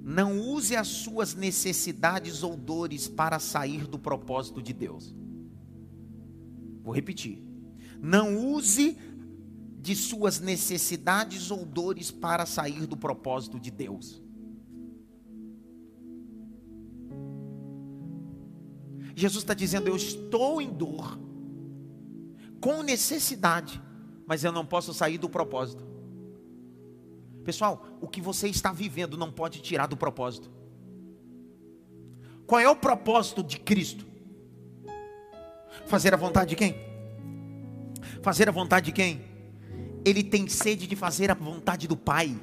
Não 0.03 0.39
use 0.39 0.75
as 0.75 0.87
suas 0.87 1.33
necessidades 1.33 2.43
ou 2.43 2.57
dores 2.57 3.07
para 3.07 3.39
sair 3.39 3.87
do 3.87 3.97
propósito 3.97 4.61
de 4.61 4.73
Deus. 4.73 5.15
Vou 6.83 6.93
repetir. 6.93 7.41
Não 8.01 8.35
use 8.35 8.97
de 9.79 9.95
suas 9.95 10.39
necessidades 10.39 11.49
ou 11.51 11.65
dores 11.65 12.11
para 12.11 12.45
sair 12.45 12.85
do 12.85 12.97
propósito 12.97 13.59
de 13.59 13.71
Deus. 13.71 14.21
Jesus 19.15 19.43
está 19.43 19.53
dizendo: 19.53 19.87
Eu 19.87 19.95
estou 19.95 20.61
em 20.61 20.73
dor, 20.73 21.19
com 22.59 22.81
necessidade, 22.81 23.81
mas 24.25 24.43
eu 24.43 24.51
não 24.51 24.65
posso 24.65 24.93
sair 24.93 25.17
do 25.17 25.29
propósito. 25.29 25.88
Pessoal, 27.49 27.83
o 27.99 28.07
que 28.07 28.21
você 28.21 28.47
está 28.47 28.71
vivendo 28.71 29.17
não 29.17 29.31
pode 29.31 29.59
tirar 29.59 29.87
do 29.87 29.97
propósito. 29.97 30.51
Qual 32.45 32.61
é 32.61 32.69
o 32.69 32.75
propósito 32.75 33.41
de 33.41 33.57
Cristo? 33.57 34.05
Fazer 35.87 36.13
a 36.13 36.17
vontade 36.17 36.51
de 36.51 36.55
quem? 36.55 36.75
Fazer 38.21 38.47
a 38.47 38.51
vontade 38.51 38.85
de 38.85 38.91
quem? 38.91 39.25
Ele 40.05 40.23
tem 40.23 40.47
sede 40.47 40.85
de 40.85 40.95
fazer 40.95 41.31
a 41.31 41.33
vontade 41.33 41.87
do 41.87 41.97
Pai. 41.97 42.39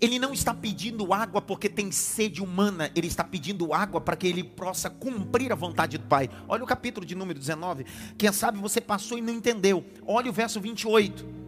Ele 0.00 0.20
não 0.20 0.32
está 0.32 0.54
pedindo 0.54 1.12
água 1.12 1.42
porque 1.42 1.68
tem 1.68 1.90
sede 1.90 2.40
humana, 2.40 2.88
ele 2.94 3.08
está 3.08 3.24
pedindo 3.24 3.74
água 3.74 4.00
para 4.00 4.14
que 4.14 4.28
ele 4.28 4.44
possa 4.44 4.88
cumprir 4.88 5.50
a 5.50 5.56
vontade 5.56 5.98
do 5.98 6.06
Pai. 6.06 6.30
Olha 6.46 6.62
o 6.62 6.68
capítulo 6.68 7.04
de 7.04 7.16
número 7.16 7.36
19. 7.36 7.84
Quem 8.16 8.32
sabe 8.32 8.58
você 8.58 8.80
passou 8.80 9.18
e 9.18 9.20
não 9.20 9.34
entendeu. 9.34 9.84
Olha 10.06 10.30
o 10.30 10.32
verso 10.32 10.60
28. 10.60 11.47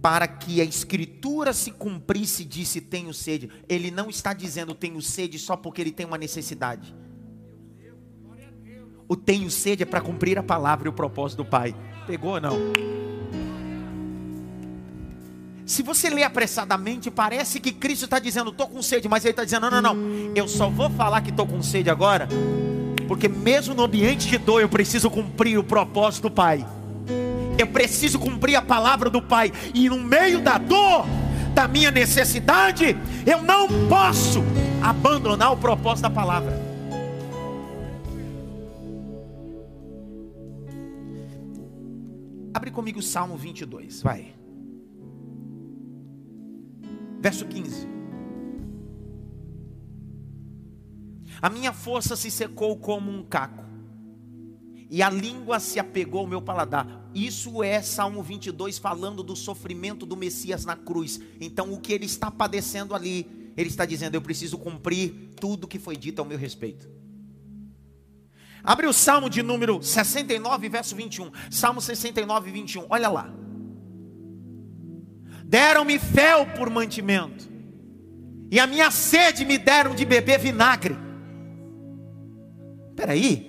Para 0.00 0.28
que 0.28 0.60
a 0.60 0.64
escritura 0.64 1.52
se 1.52 1.72
cumprisse, 1.72 2.44
disse: 2.44 2.80
Tenho 2.80 3.12
sede. 3.12 3.50
Ele 3.68 3.90
não 3.90 4.08
está 4.08 4.32
dizendo 4.32 4.74
tenho 4.74 5.00
sede 5.02 5.38
só 5.38 5.56
porque 5.56 5.80
ele 5.80 5.92
tem 5.92 6.06
uma 6.06 6.18
necessidade. 6.18 6.94
O 9.08 9.16
tenho 9.16 9.50
sede 9.50 9.82
é 9.82 9.86
para 9.86 10.00
cumprir 10.00 10.38
a 10.38 10.42
palavra 10.42 10.86
e 10.86 10.90
o 10.90 10.92
propósito 10.92 11.38
do 11.38 11.44
Pai. 11.46 11.74
Pegou 12.06 12.32
ou 12.32 12.40
não? 12.40 12.58
Se 15.64 15.82
você 15.82 16.08
lê 16.08 16.22
apressadamente, 16.22 17.10
parece 17.10 17.60
que 17.60 17.72
Cristo 17.72 18.04
está 18.04 18.18
dizendo, 18.18 18.50
estou 18.50 18.68
com 18.68 18.80
sede, 18.80 19.06
mas 19.06 19.22
ele 19.24 19.32
está 19.32 19.44
dizendo, 19.44 19.70
não, 19.70 19.82
não, 19.82 19.94
não, 19.94 20.32
eu 20.34 20.48
só 20.48 20.70
vou 20.70 20.88
falar 20.88 21.20
que 21.20 21.28
estou 21.28 21.46
com 21.46 21.62
sede 21.62 21.90
agora, 21.90 22.26
porque 23.06 23.28
mesmo 23.28 23.74
no 23.74 23.82
ambiente 23.82 24.28
de 24.28 24.38
dor, 24.38 24.62
eu 24.62 24.68
preciso 24.68 25.10
cumprir 25.10 25.58
o 25.58 25.64
propósito 25.64 26.22
do 26.22 26.30
Pai. 26.30 26.66
Eu 27.58 27.66
preciso 27.66 28.18
cumprir 28.18 28.54
a 28.54 28.62
palavra 28.62 29.10
do 29.10 29.20
Pai. 29.20 29.52
E 29.74 29.88
no 29.88 29.98
meio 29.98 30.40
da 30.40 30.58
dor, 30.58 31.04
da 31.52 31.66
minha 31.66 31.90
necessidade, 31.90 32.96
eu 33.26 33.42
não 33.42 33.66
posso 33.88 34.40
abandonar 34.80 35.52
o 35.52 35.56
propósito 35.56 36.02
da 36.02 36.10
palavra. 36.10 36.68
Abre 42.54 42.70
comigo 42.70 43.00
o 43.00 43.02
Salmo 43.02 43.36
22, 43.36 44.02
vai. 44.02 44.34
Verso 47.20 47.44
15. 47.44 47.88
A 51.40 51.50
minha 51.50 51.72
força 51.72 52.16
se 52.16 52.30
secou 52.30 52.76
como 52.76 53.10
um 53.10 53.22
caco, 53.22 53.64
e 54.90 55.02
a 55.02 55.10
língua 55.10 55.60
se 55.60 55.78
apegou 55.78 56.20
ao 56.20 56.26
meu 56.26 56.42
paladar. 56.42 57.07
Isso 57.14 57.62
é 57.62 57.80
Salmo 57.80 58.22
22 58.22 58.78
falando 58.78 59.22
do 59.22 59.34
sofrimento 59.34 60.04
do 60.04 60.16
Messias 60.16 60.64
na 60.64 60.76
cruz. 60.76 61.20
Então, 61.40 61.72
o 61.72 61.80
que 61.80 61.92
ele 61.92 62.06
está 62.06 62.30
padecendo 62.30 62.94
ali, 62.94 63.52
ele 63.56 63.68
está 63.68 63.84
dizendo: 63.84 64.14
Eu 64.14 64.22
preciso 64.22 64.58
cumprir 64.58 65.30
tudo 65.40 65.66
que 65.66 65.78
foi 65.78 65.96
dito 65.96 66.20
ao 66.20 66.26
meu 66.26 66.38
respeito. 66.38 66.88
Abre 68.62 68.86
o 68.86 68.92
Salmo 68.92 69.30
de 69.30 69.42
número 69.42 69.82
69, 69.82 70.68
verso 70.68 70.94
21. 70.94 71.30
Salmo 71.50 71.80
69, 71.80 72.50
21. 72.50 72.86
Olha 72.90 73.08
lá. 73.08 73.32
Deram-me 75.44 75.98
fel 75.98 76.44
por 76.58 76.68
mantimento, 76.68 77.48
e 78.50 78.60
a 78.60 78.66
minha 78.66 78.90
sede 78.90 79.46
me 79.46 79.56
deram 79.56 79.94
de 79.94 80.04
beber 80.04 80.38
vinagre. 80.38 80.94
Espera 82.90 83.12
aí. 83.12 83.47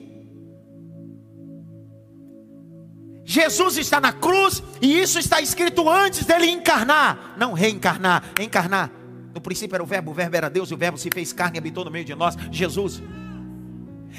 Jesus 3.29 3.77
está 3.77 4.01
na 4.01 4.11
cruz 4.11 4.63
e 4.81 4.99
isso 4.99 5.19
está 5.19 5.39
escrito 5.39 5.87
antes 5.87 6.25
dele 6.25 6.49
encarnar, 6.49 7.35
não 7.37 7.53
reencarnar, 7.53 8.23
encarnar. 8.39 8.89
No 9.35 9.39
princípio 9.39 9.75
era 9.75 9.83
o 9.83 9.85
verbo, 9.85 10.09
o 10.09 10.13
verbo 10.15 10.35
era 10.35 10.49
Deus 10.49 10.71
e 10.71 10.73
o 10.73 10.77
verbo 10.77 10.97
se 10.97 11.11
fez 11.13 11.31
carne 11.31 11.57
e 11.57 11.59
habitou 11.59 11.85
no 11.85 11.91
meio 11.91 12.03
de 12.03 12.15
nós, 12.15 12.35
Jesus. 12.51 13.03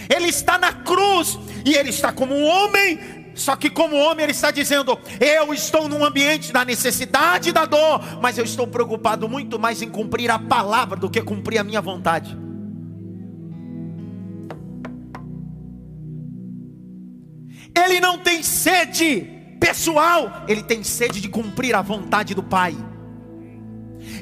Ele 0.08 0.28
está 0.28 0.56
na 0.56 0.72
cruz 0.72 1.36
e 1.66 1.74
ele 1.74 1.90
está 1.90 2.12
como 2.12 2.32
um 2.32 2.46
homem. 2.46 3.00
Só 3.34 3.56
que, 3.56 3.68
como 3.68 3.96
homem, 3.96 4.22
ele 4.22 4.32
está 4.32 4.52
dizendo: 4.52 4.96
Eu 5.18 5.52
estou 5.52 5.88
num 5.88 6.04
ambiente 6.04 6.52
da 6.52 6.64
necessidade 6.64 7.48
e 7.48 7.52
da 7.52 7.64
dor, 7.64 8.00
mas 8.22 8.38
eu 8.38 8.44
estou 8.44 8.68
preocupado 8.68 9.28
muito 9.28 9.58
mais 9.58 9.82
em 9.82 9.90
cumprir 9.90 10.30
a 10.30 10.38
palavra 10.38 10.96
do 10.96 11.10
que 11.10 11.20
cumprir 11.20 11.58
a 11.58 11.64
minha 11.64 11.80
vontade. 11.80 12.38
Ele 17.84 18.00
não 18.00 18.18
tem 18.18 18.42
sede 18.42 19.26
pessoal, 19.58 20.44
ele 20.48 20.62
tem 20.62 20.82
sede 20.82 21.20
de 21.20 21.28
cumprir 21.28 21.74
a 21.74 21.82
vontade 21.82 22.34
do 22.34 22.42
Pai. 22.42 22.76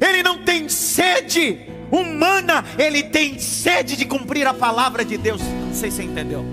Ele 0.01 0.23
não 0.23 0.45
tem 0.45 0.69
sede 0.69 1.59
humana, 1.91 2.65
ele 2.79 3.03
tem 3.05 3.39
sede 3.39 3.97
de 3.97 4.05
cumprir 4.05 4.47
a 4.47 4.55
palavra 4.55 5.05
de 5.05 5.17
Deus. 5.17 5.41
Não 5.41 5.75
sei 5.75 5.91
se 5.91 5.97
você 5.97 6.03
entendeu. 6.05 6.45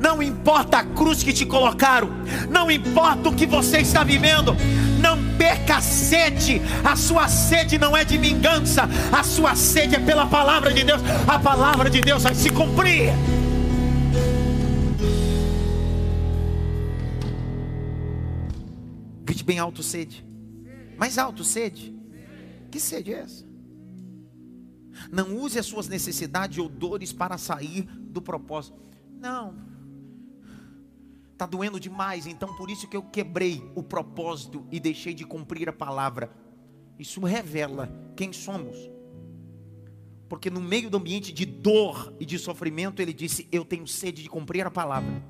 Não 0.00 0.22
importa 0.22 0.78
a 0.78 0.84
cruz 0.84 1.22
que 1.24 1.32
te 1.32 1.44
colocaram, 1.44 2.08
não 2.48 2.70
importa 2.70 3.28
o 3.28 3.34
que 3.34 3.46
você 3.46 3.78
está 3.78 4.04
vivendo, 4.04 4.56
não 5.00 5.18
perca 5.36 5.76
a 5.78 5.80
sede, 5.80 6.62
a 6.84 6.94
sua 6.94 7.26
sede 7.26 7.78
não 7.78 7.96
é 7.96 8.04
de 8.04 8.16
vingança, 8.16 8.88
a 9.12 9.24
sua 9.24 9.56
sede 9.56 9.96
é 9.96 9.98
pela 9.98 10.26
palavra 10.26 10.72
de 10.72 10.84
Deus, 10.84 11.00
a 11.26 11.38
palavra 11.38 11.90
de 11.90 12.00
Deus 12.00 12.22
vai 12.22 12.34
se 12.34 12.48
cumprir. 12.50 13.12
Bem 19.48 19.58
alto, 19.58 19.82
sede, 19.82 20.22
mais 20.98 21.16
alto, 21.16 21.42
sede. 21.42 21.96
Que 22.70 22.78
sede 22.78 23.14
é 23.14 23.20
essa? 23.20 23.48
Não 25.10 25.38
use 25.38 25.58
as 25.58 25.64
suas 25.64 25.88
necessidades 25.88 26.58
ou 26.58 26.68
dores 26.68 27.14
para 27.14 27.38
sair 27.38 27.82
do 27.82 28.20
propósito. 28.20 28.78
Não. 29.18 29.54
Está 31.32 31.46
doendo 31.46 31.80
demais, 31.80 32.26
então 32.26 32.54
por 32.56 32.68
isso 32.68 32.86
que 32.86 32.96
eu 32.96 33.02
quebrei 33.02 33.62
o 33.74 33.82
propósito 33.82 34.66
e 34.70 34.78
deixei 34.78 35.14
de 35.14 35.24
cumprir 35.24 35.66
a 35.66 35.72
palavra. 35.72 36.30
Isso 36.98 37.24
revela 37.24 37.90
quem 38.14 38.34
somos. 38.34 38.76
Porque 40.28 40.50
no 40.50 40.60
meio 40.60 40.90
do 40.90 40.98
ambiente 40.98 41.32
de 41.32 41.46
dor 41.46 42.12
e 42.20 42.26
de 42.26 42.38
sofrimento, 42.38 43.00
ele 43.00 43.14
disse: 43.14 43.48
Eu 43.50 43.64
tenho 43.64 43.86
sede 43.86 44.22
de 44.22 44.28
cumprir 44.28 44.66
a 44.66 44.70
palavra. 44.70 45.24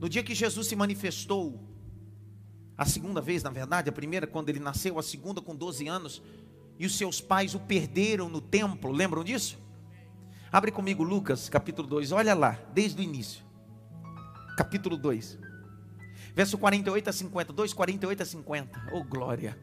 No 0.00 0.08
dia 0.08 0.22
que 0.22 0.34
Jesus 0.34 0.66
se 0.66 0.74
manifestou, 0.74 1.62
a 2.76 2.86
segunda 2.86 3.20
vez, 3.20 3.42
na 3.42 3.50
verdade, 3.50 3.90
a 3.90 3.92
primeira 3.92 4.26
quando 4.26 4.48
ele 4.48 4.58
nasceu, 4.58 4.98
a 4.98 5.02
segunda 5.02 5.42
com 5.42 5.54
12 5.54 5.86
anos, 5.86 6.22
e 6.78 6.86
os 6.86 6.96
seus 6.96 7.20
pais 7.20 7.54
o 7.54 7.60
perderam 7.60 8.30
no 8.30 8.40
templo, 8.40 8.90
lembram 8.90 9.22
disso? 9.22 9.58
Abre 10.50 10.72
comigo 10.72 11.02
Lucas, 11.02 11.50
capítulo 11.50 11.86
2, 11.86 12.12
olha 12.12 12.32
lá, 12.32 12.58
desde 12.72 13.02
o 13.02 13.04
início. 13.04 13.44
Capítulo 14.56 14.96
2. 14.96 15.38
Verso 16.34 16.56
48 16.56 17.10
a 17.10 17.12
50, 17.12 17.52
2, 17.52 17.74
48 17.74 18.22
a 18.22 18.26
50. 18.26 18.88
Oh 18.92 19.04
glória. 19.04 19.58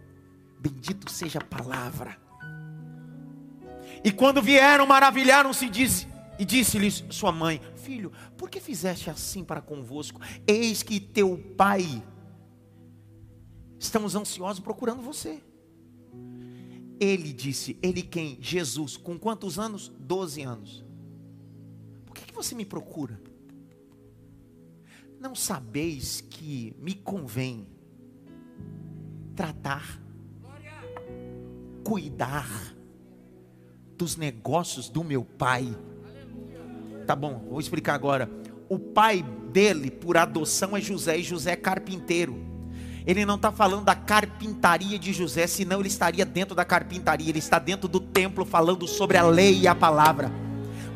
Bendito 0.59 1.11
seja 1.11 1.39
a 1.39 1.43
palavra. 1.43 2.15
E 4.03 4.11
quando 4.11 4.41
vieram, 4.41 4.85
maravilharam-se 4.85 5.67
e 6.39 6.45
disse-lhes 6.45 7.03
sua 7.09 7.31
mãe: 7.31 7.61
Filho, 7.75 8.11
por 8.37 8.49
que 8.49 8.59
fizeste 8.59 9.09
assim 9.09 9.43
para 9.43 9.61
convosco? 9.61 10.21
Eis 10.47 10.83
que 10.83 10.99
teu 10.99 11.37
pai 11.55 12.03
Estamos 13.79 14.15
ansiosos 14.15 14.59
procurando 14.59 15.01
você. 15.01 15.41
Ele 16.99 17.31
disse, 17.31 17.77
ele 17.81 18.01
quem? 18.01 18.37
Jesus, 18.41 18.97
com 18.97 19.19
quantos 19.19 19.59
anos? 19.59 19.89
Doze 19.99 20.41
anos. 20.41 20.83
Por 22.05 22.15
que, 22.15 22.25
que 22.25 22.33
você 22.33 22.55
me 22.55 22.65
procura? 22.65 23.21
Não 25.19 25.35
sabeis 25.35 26.21
que 26.21 26.75
me 26.79 26.95
convém 26.95 27.67
tratar, 29.35 30.01
cuidar 31.83 32.49
dos 33.95 34.15
negócios 34.15 34.89
do 34.89 35.03
meu 35.03 35.23
pai. 35.23 35.67
Tá 37.07 37.15
bom, 37.15 37.41
vou 37.49 37.57
explicar 37.57 37.93
agora. 37.93 38.29
O 38.67 38.77
pai 38.77 39.23
dele, 39.53 39.89
por 39.89 40.17
adoção, 40.17 40.75
é 40.75 40.81
José, 40.81 41.17
e 41.17 41.23
José 41.23 41.53
é 41.53 41.55
carpinteiro. 41.55 42.37
Ele 43.05 43.25
não 43.25 43.35
está 43.35 43.49
falando 43.49 43.85
da 43.85 43.95
carpintaria 43.95 44.99
de 44.99 45.13
José, 45.13 45.47
senão 45.47 45.79
ele 45.79 45.87
estaria 45.87 46.25
dentro 46.25 46.53
da 46.53 46.65
carpintaria. 46.65 47.29
Ele 47.29 47.39
está 47.39 47.59
dentro 47.59 47.87
do 47.87 48.01
templo 48.01 48.43
falando 48.43 48.85
sobre 48.85 49.15
a 49.15 49.23
lei 49.23 49.61
e 49.61 49.67
a 49.69 49.73
palavra. 49.73 50.29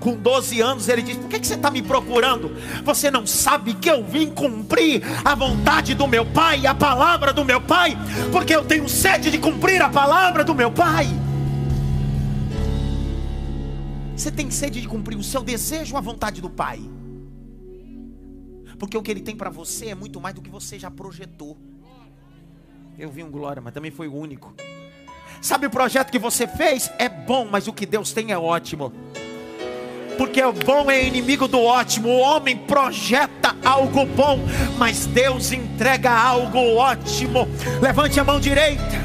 Com 0.01 0.17
12 0.17 0.59
anos 0.59 0.89
ele 0.89 1.01
diz: 1.01 1.15
Por 1.15 1.29
que, 1.29 1.39
que 1.39 1.47
você 1.47 1.53
está 1.53 1.71
me 1.71 1.81
procurando? 1.81 2.51
Você 2.83 3.09
não 3.09 3.25
sabe 3.25 3.73
que 3.75 3.89
eu 3.89 4.03
vim 4.03 4.29
cumprir 4.31 5.01
a 5.23 5.33
vontade 5.33 5.95
do 5.95 6.05
meu 6.09 6.25
pai, 6.25 6.67
a 6.67 6.75
palavra 6.75 7.31
do 7.31 7.45
meu 7.45 7.61
pai, 7.61 7.97
porque 8.33 8.53
eu 8.53 8.65
tenho 8.65 8.89
sede 8.89 9.31
de 9.31 9.37
cumprir 9.37 9.81
a 9.81 9.87
palavra 9.87 10.43
do 10.43 10.53
meu 10.53 10.71
pai. 10.71 11.07
Você 14.21 14.29
tem 14.29 14.51
sede 14.51 14.79
de 14.79 14.87
cumprir 14.87 15.17
o 15.17 15.23
seu 15.23 15.41
desejo 15.41 15.93
ou 15.93 15.97
a 15.97 16.01
vontade 16.01 16.41
do 16.41 16.49
pai? 16.51 16.79
Porque 18.77 18.95
o 18.95 19.01
que 19.01 19.09
ele 19.09 19.21
tem 19.21 19.35
para 19.35 19.49
você 19.49 19.87
é 19.87 19.95
muito 19.95 20.21
mais 20.21 20.35
do 20.35 20.43
que 20.43 20.49
você 20.51 20.77
já 20.77 20.91
projetou. 20.91 21.57
Eu 22.99 23.09
vi 23.09 23.23
um 23.23 23.31
glória, 23.31 23.59
mas 23.59 23.73
também 23.73 23.89
foi 23.89 24.07
o 24.07 24.13
único. 24.13 24.53
Sabe 25.41 25.65
o 25.65 25.71
projeto 25.71 26.11
que 26.11 26.19
você 26.19 26.45
fez? 26.45 26.91
É 26.99 27.09
bom, 27.09 27.47
mas 27.49 27.67
o 27.67 27.73
que 27.73 27.83
Deus 27.83 28.13
tem 28.13 28.31
é 28.31 28.37
ótimo. 28.37 28.93
Porque 30.19 30.43
o 30.43 30.53
bom 30.53 30.91
é 30.91 31.03
inimigo 31.03 31.47
do 31.47 31.59
ótimo. 31.59 32.09
O 32.09 32.19
homem 32.19 32.55
projeta 32.55 33.57
algo 33.65 34.05
bom, 34.05 34.37
mas 34.77 35.07
Deus 35.07 35.51
entrega 35.51 36.11
algo 36.11 36.75
ótimo. 36.75 37.47
Levante 37.81 38.19
a 38.19 38.23
mão 38.23 38.39
direita, 38.39 38.99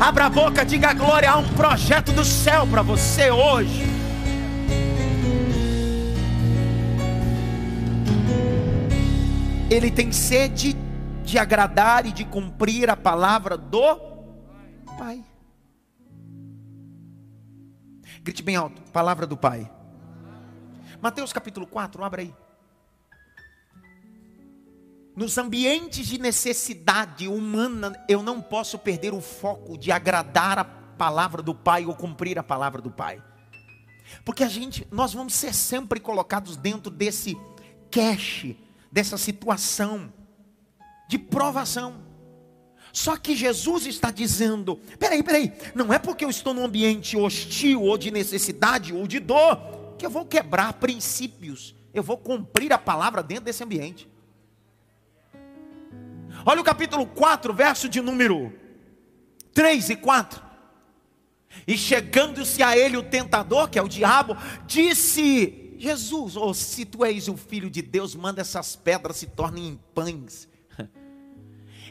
abra 0.00 0.24
a 0.24 0.28
boca, 0.28 0.64
diga 0.64 0.92
glória. 0.92 1.30
Há 1.30 1.36
um 1.36 1.48
projeto 1.50 2.10
do 2.10 2.24
céu 2.24 2.66
para 2.66 2.82
você 2.82 3.30
hoje. 3.30 3.95
Ele 9.68 9.90
tem 9.90 10.12
sede 10.12 10.76
de 11.24 11.38
agradar 11.38 12.06
e 12.06 12.12
de 12.12 12.24
cumprir 12.24 12.88
a 12.88 12.96
palavra 12.96 13.56
do 13.56 13.96
Pai. 14.96 15.24
Grite 18.22 18.44
bem 18.44 18.54
alto, 18.54 18.80
palavra 18.92 19.26
do 19.26 19.36
Pai. 19.36 19.68
Mateus 21.02 21.32
capítulo 21.32 21.66
4, 21.66 22.04
abra 22.04 22.22
aí. 22.22 22.32
Nos 25.16 25.36
ambientes 25.36 26.06
de 26.06 26.18
necessidade 26.18 27.26
humana, 27.26 27.92
eu 28.08 28.22
não 28.22 28.40
posso 28.40 28.78
perder 28.78 29.12
o 29.12 29.20
foco 29.20 29.76
de 29.76 29.90
agradar 29.90 30.60
a 30.60 30.64
palavra 30.64 31.42
do 31.42 31.54
Pai 31.54 31.84
ou 31.86 31.96
cumprir 31.96 32.38
a 32.38 32.42
palavra 32.42 32.80
do 32.80 32.90
Pai. 32.90 33.20
Porque 34.24 34.44
a 34.44 34.48
gente, 34.48 34.86
nós 34.92 35.12
vamos 35.12 35.34
ser 35.34 35.52
sempre 35.52 35.98
colocados 35.98 36.56
dentro 36.56 36.88
desse 36.88 37.36
cache, 37.90 38.56
dessa 38.96 39.18
situação 39.18 40.10
de 41.06 41.18
provação. 41.18 42.02
Só 42.94 43.14
que 43.18 43.36
Jesus 43.36 43.84
está 43.84 44.10
dizendo: 44.10 44.76
peraí, 44.98 45.22
peraí, 45.22 45.52
não 45.74 45.92
é 45.92 45.98
porque 45.98 46.24
eu 46.24 46.30
estou 46.30 46.54
num 46.54 46.64
ambiente 46.64 47.14
hostil 47.14 47.82
ou 47.82 47.98
de 47.98 48.10
necessidade 48.10 48.94
ou 48.94 49.06
de 49.06 49.20
dor 49.20 49.58
que 49.98 50.06
eu 50.06 50.08
vou 50.08 50.24
quebrar 50.24 50.72
princípios, 50.74 51.74
eu 51.92 52.02
vou 52.02 52.16
cumprir 52.16 52.72
a 52.72 52.78
palavra 52.78 53.22
dentro 53.22 53.44
desse 53.44 53.62
ambiente. 53.62 54.08
Olha 56.46 56.62
o 56.62 56.64
capítulo 56.64 57.04
4, 57.04 57.52
verso 57.52 57.90
de 57.90 58.00
número 58.00 58.50
3 59.52 59.90
e 59.90 59.96
4. 59.96 60.42
E 61.66 61.76
chegando-se 61.76 62.62
a 62.62 62.78
ele 62.78 62.96
o 62.96 63.02
tentador, 63.02 63.68
que 63.68 63.78
é 63.78 63.82
o 63.82 63.88
diabo, 63.88 64.38
disse: 64.66 65.65
Jesus, 65.78 66.36
ou 66.36 66.50
oh, 66.50 66.54
se 66.54 66.84
tu 66.84 67.04
és 67.04 67.28
o 67.28 67.36
filho 67.36 67.70
de 67.70 67.82
Deus, 67.82 68.14
manda 68.14 68.40
essas 68.40 68.76
pedras 68.76 69.16
se 69.16 69.26
tornem 69.26 69.68
em 69.68 69.80
pães. 69.94 70.48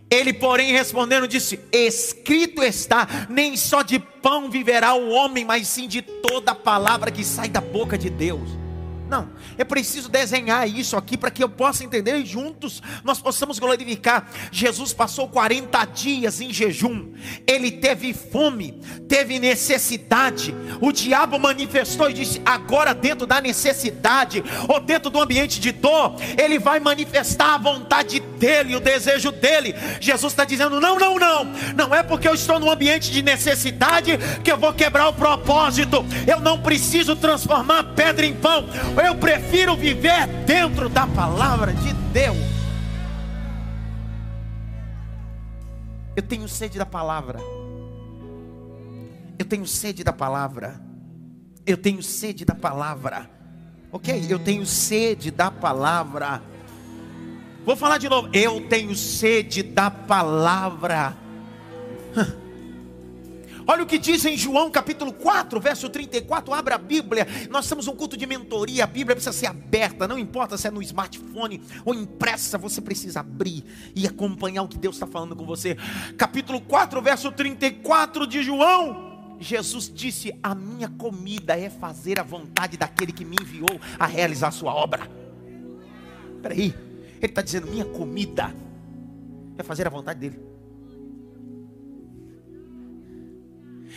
Ele, 0.10 0.34
porém, 0.34 0.72
respondendo, 0.72 1.28
disse: 1.28 1.60
Escrito 1.72 2.64
está: 2.64 3.28
nem 3.30 3.56
só 3.56 3.82
de 3.82 4.00
pão 4.00 4.50
viverá 4.50 4.94
o 4.94 5.10
homem, 5.10 5.46
mas 5.46 5.68
sim 5.68 5.88
de 5.88 6.02
toda 6.02 6.56
palavra 6.56 7.12
que 7.12 7.24
sai 7.24 7.50
da 7.50 7.62
boca 7.62 7.98
de 7.98 8.10
Deus. 8.10 8.65
Não, 9.10 9.30
é 9.58 9.64
preciso 9.64 10.10
desenhar 10.10 10.68
isso 10.68 10.98
aqui 10.98 11.16
para 11.16 11.30
que 11.30 11.44
eu 11.44 11.50
possa 11.50 11.84
entender 11.84 12.16
e 12.18 12.26
juntos 12.26 12.82
nós 13.04 13.20
possamos 13.20 13.60
glorificar. 13.60 14.28
Jesus 14.52 14.94
passou 14.94 15.28
40 15.28 15.86
dias 15.86 16.42
em 16.42 16.52
jejum, 16.52 17.14
ele 17.46 17.72
teve 17.72 18.14
fome, 18.14 18.80
teve 19.08 19.38
necessidade. 19.38 20.56
O 20.82 20.92
diabo 20.92 21.38
manifestou 21.38 22.10
e 22.10 22.14
disse: 22.14 22.42
agora, 22.44 22.94
dentro 22.96 23.28
da 23.28 23.40
necessidade, 23.40 24.44
ou 24.68 24.80
dentro 24.80 25.12
do 25.12 25.22
ambiente 25.22 25.60
de 25.60 25.72
dor, 25.72 26.16
ele 26.38 26.58
vai 26.58 26.80
manifestar 26.80 27.56
a 27.56 27.58
vontade 27.60 28.20
dele, 28.20 28.76
o 28.76 28.80
desejo 28.80 29.32
dele. 29.32 29.76
Jesus 30.00 30.34
está 30.34 30.46
dizendo: 30.46 30.82
não, 30.82 30.98
não, 30.98 31.20
não, 31.20 31.46
não 31.76 31.96
é 31.96 32.02
porque 32.02 32.28
eu 32.28 32.34
estou 32.34 32.60
num 32.60 32.72
ambiente 32.72 33.12
de 33.12 33.22
necessidade 33.22 34.18
que 34.44 34.52
eu 34.52 34.58
vou 34.58 34.74
quebrar 34.74 35.08
o 35.10 35.14
propósito. 35.14 36.04
Eu 36.26 36.40
não 36.40 36.60
preciso 36.60 37.16
transformar 37.16 37.84
pedra 37.96 38.26
em 38.26 38.34
pão 38.34 38.66
eu 39.02 39.16
prefiro 39.16 39.76
viver 39.76 40.28
dentro 40.46 40.88
da 40.90 41.08
palavra 41.08 41.74
de 41.74 41.94
Deus. 42.14 42.38
Eu 46.16 46.24
tenho 46.24 46.48
sede 46.48 46.78
da 46.78 46.86
palavra. 46.86 47.40
Eu 49.38 49.46
tenho 49.46 49.68
sede 49.68 50.04
da 50.04 50.14
palavra. 50.14 50.80
Eu 51.66 51.78
tenho 51.78 52.02
sede 52.02 52.46
da 52.46 52.56
palavra. 52.56 53.30
Ok? 53.92 54.26
Eu 54.30 54.40
tenho 54.40 54.66
sede 54.66 55.32
da 55.32 55.52
palavra. 55.52 56.42
Vou 57.66 57.76
falar 57.76 57.98
de 57.98 58.08
novo. 58.08 58.30
Eu 58.32 58.68
tenho 58.68 58.96
sede 58.96 59.64
da 59.64 59.90
palavra. 59.90 61.18
Olha 63.68 63.82
o 63.82 63.86
que 63.88 63.98
diz 63.98 64.24
em 64.26 64.38
João 64.38 64.70
capítulo 64.70 65.12
4, 65.12 65.60
verso 65.60 65.90
34. 65.90 66.54
Abra 66.54 66.76
a 66.76 66.78
Bíblia. 66.78 67.28
Nós 67.50 67.68
temos 67.68 67.88
um 67.88 67.96
culto 67.96 68.16
de 68.16 68.28
mentoria. 68.28 68.84
A 68.84 68.88
Bíblia 68.88 69.16
precisa 69.16 69.34
ser 69.34 69.48
aberta. 69.48 70.08
Não 70.08 70.20
importa 70.20 70.56
se 70.56 70.68
é 70.68 70.72
no 70.72 70.84
smartphone 70.84 71.62
ou 71.84 71.94
impressa, 71.94 72.60
você 72.60 72.80
precisa 72.80 73.22
abrir 73.22 73.64
e 73.96 74.06
acompanhar 74.06 74.62
o 74.62 74.68
que 74.68 74.78
Deus 74.78 74.96
está 74.96 75.08
falando 75.08 75.36
com 75.36 75.46
você. 75.46 75.76
Capítulo 76.16 76.62
4, 76.62 77.02
verso 77.02 77.32
34 77.32 78.28
de 78.28 78.44
João. 78.44 79.36
Jesus 79.40 79.92
disse: 79.92 80.32
A 80.44 80.54
minha 80.54 80.90
comida 80.90 81.58
é 81.58 81.70
fazer 81.70 82.20
a 82.20 82.24
vontade 82.24 82.78
daquele 82.78 83.12
que 83.12 83.26
me 83.26 83.36
enviou 83.42 83.80
a 83.98 84.06
realizar 84.06 84.50
a 84.50 84.52
sua 84.52 84.74
obra. 84.74 85.10
Espera 86.36 86.54
aí, 86.54 86.74
ele 87.18 87.26
está 87.26 87.42
dizendo: 87.42 87.68
Minha 87.68 87.86
comida 87.86 88.56
é 89.58 89.64
fazer 89.64 89.88
a 89.88 89.90
vontade 89.90 90.20
dele. 90.20 90.55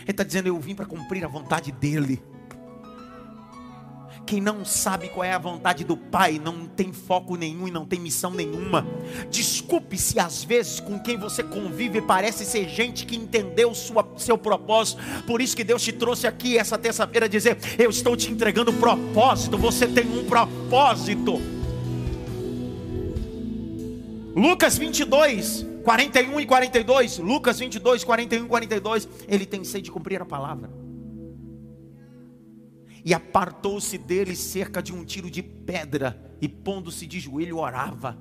Ele 0.08 0.14
está 0.14 0.24
dizendo: 0.24 0.48
Eu 0.48 0.58
vim 0.58 0.74
para 0.74 0.86
cumprir 0.86 1.22
a 1.22 1.28
vontade 1.28 1.70
dEle. 1.70 2.22
Quem 4.24 4.40
não 4.40 4.62
sabe 4.62 5.08
qual 5.08 5.24
é 5.24 5.32
a 5.32 5.38
vontade 5.38 5.84
do 5.84 5.96
Pai, 5.96 6.38
não 6.38 6.66
tem 6.66 6.92
foco 6.92 7.34
nenhum 7.34 7.66
e 7.66 7.70
não 7.70 7.86
tem 7.86 7.98
missão 7.98 8.30
nenhuma. 8.30 8.86
Desculpe 9.30 9.96
se 9.96 10.18
às 10.18 10.44
vezes 10.44 10.80
com 10.80 10.98
quem 10.98 11.16
você 11.16 11.42
convive 11.42 12.02
parece 12.02 12.44
ser 12.44 12.68
gente 12.68 13.06
que 13.06 13.16
entendeu 13.16 13.74
sua, 13.74 14.06
seu 14.18 14.36
propósito. 14.36 15.00
Por 15.26 15.40
isso 15.40 15.56
que 15.56 15.64
Deus 15.64 15.82
te 15.82 15.92
trouxe 15.92 16.26
aqui 16.26 16.56
essa 16.56 16.78
terça-feira 16.78 17.28
dizer: 17.28 17.58
Eu 17.78 17.90
estou 17.90 18.16
te 18.16 18.30
entregando 18.30 18.72
propósito. 18.72 19.58
Você 19.58 19.86
tem 19.86 20.06
um 20.06 20.24
propósito. 20.24 21.40
Lucas 24.34 24.78
22, 24.78 25.66
41 25.88 26.40
e 26.40 26.44
42, 26.44 27.16
Lucas 27.16 27.58
22, 27.60 28.04
41 28.04 28.44
e 28.44 28.46
42, 28.46 29.08
ele 29.26 29.46
tem 29.46 29.64
sede 29.64 29.84
de 29.84 29.90
cumprir 29.90 30.20
a 30.20 30.26
palavra. 30.26 30.70
E 33.02 33.14
apartou-se 33.14 33.96
dele 33.96 34.36
cerca 34.36 34.82
de 34.82 34.92
um 34.92 35.02
tiro 35.02 35.30
de 35.30 35.42
pedra, 35.42 36.36
e 36.42 36.46
pondo-se 36.46 37.06
de 37.06 37.18
joelho, 37.18 37.56
orava. 37.56 38.18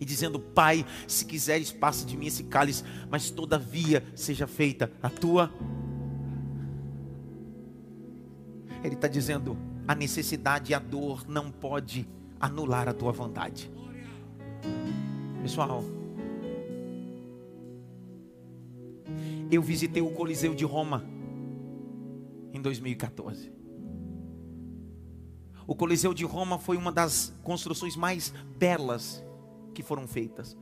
E 0.00 0.06
dizendo: 0.06 0.40
Pai, 0.40 0.86
se 1.06 1.26
quiseres, 1.26 1.70
passa 1.70 2.06
de 2.06 2.16
mim 2.16 2.28
esse 2.28 2.44
cálice, 2.44 2.82
mas 3.10 3.28
todavia 3.28 4.02
seja 4.14 4.46
feita 4.46 4.90
a 5.02 5.10
tua. 5.10 5.52
Ele 8.82 8.94
está 8.94 9.06
dizendo: 9.06 9.54
a 9.86 9.94
necessidade 9.94 10.72
e 10.72 10.74
a 10.74 10.78
dor 10.78 11.28
não 11.28 11.50
pode 11.50 12.08
anular 12.40 12.88
a 12.88 12.94
tua 12.94 13.12
vontade. 13.12 13.70
Pessoal, 15.42 15.97
eu 19.50 19.62
visitei 19.62 20.02
o 20.02 20.10
Coliseu 20.10 20.54
de 20.54 20.64
Roma 20.64 21.04
em 22.52 22.60
2014. 22.60 23.52
O 25.66 25.74
Coliseu 25.74 26.14
de 26.14 26.24
Roma 26.24 26.58
foi 26.58 26.76
uma 26.76 26.90
das 26.90 27.34
construções 27.42 27.94
mais 27.94 28.32
belas 28.58 29.22
que 29.74 29.82
foram 29.82 30.06
feitas. 30.06 30.56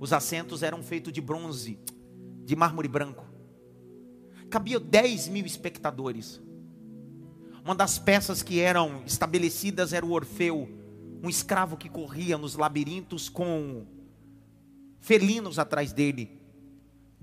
Os 0.00 0.12
assentos 0.12 0.62
eram 0.62 0.82
feitos 0.82 1.12
de 1.12 1.20
bronze, 1.20 1.78
de 2.44 2.56
mármore 2.56 2.88
branco. 2.88 3.24
Cabia 4.50 4.80
10 4.80 5.28
mil 5.28 5.44
espectadores. 5.44 6.40
Uma 7.64 7.74
das 7.74 7.98
peças 7.98 8.42
que 8.42 8.60
eram 8.60 9.02
estabelecidas 9.06 9.92
era 9.92 10.04
o 10.04 10.12
Orfeu, 10.12 10.68
um 11.22 11.28
escravo 11.28 11.76
que 11.76 11.88
corria 11.88 12.36
nos 12.36 12.56
labirintos 12.56 13.28
com 13.28 13.86
felinos 15.00 15.58
atrás 15.58 15.92
dele. 15.92 16.43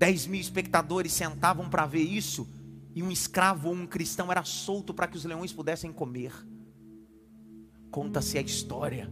Dez 0.02 0.26
mil 0.26 0.40
espectadores 0.40 1.12
sentavam 1.12 1.70
para 1.70 1.86
ver 1.86 2.02
isso, 2.02 2.48
e 2.92 3.04
um 3.04 3.10
escravo 3.12 3.68
ou 3.68 3.74
um 3.76 3.86
cristão 3.86 4.32
era 4.32 4.42
solto 4.42 4.92
para 4.92 5.06
que 5.06 5.16
os 5.16 5.24
leões 5.24 5.52
pudessem 5.52 5.92
comer. 5.92 6.32
Conta-se 7.88 8.36
a 8.36 8.40
história 8.40 9.08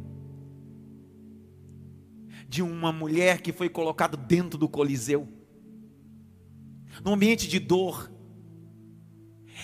de 2.49 2.61
uma 2.61 2.91
mulher 2.91 3.41
que 3.41 3.53
foi 3.53 3.69
colocada 3.69 4.17
dentro 4.17 4.59
do 4.59 4.69
Coliseu, 4.69 5.29
num 7.05 7.13
ambiente 7.13 7.47
de 7.47 7.61
dor, 7.61 8.11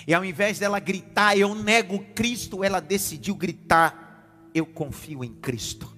e 0.06 0.14
ao 0.14 0.24
invés 0.24 0.60
dela 0.60 0.78
gritar, 0.78 1.36
eu 1.36 1.56
nego 1.56 1.98
Cristo, 2.14 2.62
ela 2.62 2.78
decidiu 2.78 3.34
gritar, 3.34 4.48
eu 4.54 4.64
confio 4.64 5.24
em 5.24 5.34
Cristo. 5.34 5.92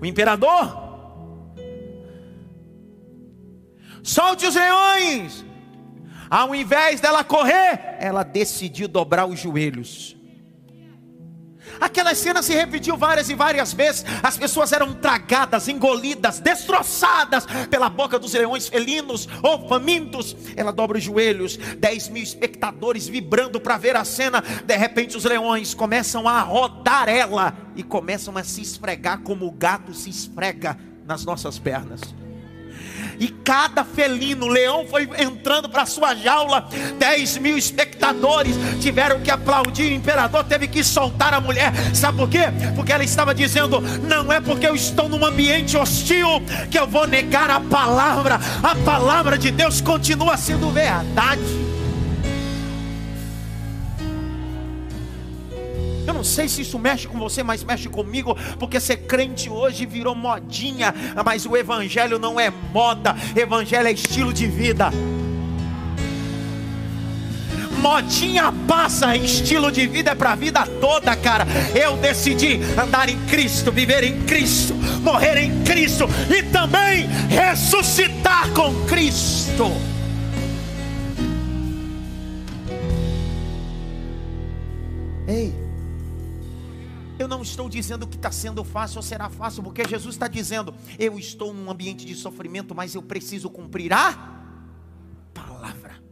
O 0.00 0.06
imperador 0.06 0.93
solte 4.04 4.46
os 4.46 4.54
leões. 4.54 5.44
Ao 6.30 6.54
invés 6.54 7.00
dela 7.00 7.24
correr, 7.24 7.96
ela 7.98 8.22
decidiu 8.22 8.86
dobrar 8.86 9.26
os 9.26 9.40
joelhos. 9.40 10.16
Aquela 11.80 12.14
cena 12.14 12.42
se 12.42 12.52
repetiu 12.52 12.96
várias 12.96 13.30
e 13.30 13.34
várias 13.34 13.72
vezes. 13.72 14.04
As 14.22 14.36
pessoas 14.36 14.72
eram 14.72 14.92
tragadas, 14.94 15.66
engolidas, 15.66 16.38
destroçadas 16.38 17.46
pela 17.70 17.88
boca 17.88 18.18
dos 18.18 18.34
leões 18.34 18.68
felinos 18.68 19.28
ou 19.42 19.66
famintos. 19.68 20.36
Ela 20.56 20.72
dobra 20.72 20.98
os 20.98 21.04
joelhos, 21.04 21.56
dez 21.56 22.08
mil 22.08 22.22
espectadores 22.22 23.08
vibrando 23.08 23.60
para 23.60 23.78
ver 23.78 23.96
a 23.96 24.04
cena. 24.04 24.42
De 24.64 24.76
repente, 24.76 25.16
os 25.16 25.24
leões 25.24 25.74
começam 25.74 26.28
a 26.28 26.40
rodar 26.40 27.08
ela 27.08 27.56
e 27.74 27.82
começam 27.82 28.36
a 28.36 28.44
se 28.44 28.60
esfregar 28.60 29.20
como 29.22 29.46
o 29.46 29.52
gato 29.52 29.94
se 29.94 30.10
esfrega 30.10 30.78
nas 31.06 31.24
nossas 31.24 31.58
pernas 31.58 32.23
e 33.18 33.28
cada 33.28 33.84
felino, 33.84 34.48
leão 34.48 34.86
foi 34.88 35.08
entrando 35.18 35.68
para 35.68 35.86
sua 35.86 36.14
jaula, 36.14 36.68
10 36.98 37.38
mil 37.38 37.56
espectadores 37.56 38.56
tiveram 38.80 39.20
que 39.20 39.30
aplaudir, 39.30 39.92
o 39.92 39.94
imperador 39.94 40.44
teve 40.44 40.68
que 40.68 40.82
soltar 40.82 41.34
a 41.34 41.40
mulher, 41.40 41.72
sabe 41.94 42.18
por 42.18 42.28
quê? 42.28 42.44
Porque 42.74 42.92
ela 42.92 43.04
estava 43.04 43.34
dizendo: 43.34 43.80
não 43.80 44.32
é 44.32 44.40
porque 44.40 44.66
eu 44.66 44.74
estou 44.74 45.08
num 45.08 45.24
ambiente 45.24 45.76
hostil 45.76 46.42
que 46.70 46.78
eu 46.78 46.86
vou 46.86 47.06
negar 47.06 47.50
a 47.50 47.60
palavra, 47.60 48.40
a 48.62 48.74
palavra 48.84 49.38
de 49.38 49.50
Deus 49.50 49.80
continua 49.80 50.36
sendo 50.36 50.70
verdade. 50.70 51.73
Eu 56.06 56.12
não 56.12 56.24
sei 56.24 56.48
se 56.48 56.62
isso 56.62 56.78
mexe 56.78 57.08
com 57.08 57.18
você, 57.18 57.42
mas 57.42 57.64
mexe 57.64 57.88
comigo, 57.88 58.36
porque 58.58 58.78
ser 58.78 58.98
crente 58.98 59.48
hoje 59.48 59.86
virou 59.86 60.14
modinha, 60.14 60.94
mas 61.24 61.46
o 61.46 61.56
evangelho 61.56 62.18
não 62.18 62.38
é 62.38 62.50
moda, 62.72 63.16
evangelho 63.34 63.88
é 63.88 63.92
estilo 63.92 64.32
de 64.32 64.46
vida. 64.46 64.90
Modinha 67.80 68.50
passa, 68.66 69.14
estilo 69.14 69.70
de 69.70 69.86
vida 69.86 70.12
é 70.12 70.14
para 70.14 70.32
a 70.32 70.34
vida 70.34 70.66
toda, 70.80 71.14
cara. 71.16 71.46
Eu 71.74 71.98
decidi 71.98 72.58
andar 72.82 73.10
em 73.10 73.18
Cristo, 73.26 73.70
viver 73.70 74.02
em 74.04 74.22
Cristo, 74.22 74.74
morrer 75.02 75.36
em 75.36 75.62
Cristo 75.64 76.08
e 76.34 76.42
também 76.44 77.06
ressuscitar 77.28 78.50
com 78.52 78.74
Cristo. 78.86 79.70
Ei, 85.28 85.63
eu 87.24 87.28
não 87.28 87.42
estou 87.42 87.68
dizendo 87.68 88.06
que 88.06 88.16
está 88.16 88.30
sendo 88.30 88.62
fácil 88.62 88.98
ou 88.98 89.02
será 89.02 89.28
fácil, 89.28 89.62
porque 89.62 89.84
Jesus 89.84 90.14
está 90.14 90.28
dizendo: 90.28 90.74
eu 90.98 91.18
estou 91.18 91.52
num 91.52 91.70
ambiente 91.70 92.04
de 92.04 92.14
sofrimento, 92.14 92.74
mas 92.74 92.94
eu 92.94 93.02
preciso 93.02 93.50
cumprir 93.50 93.92
a 93.92 94.12
palavra. 95.32 96.02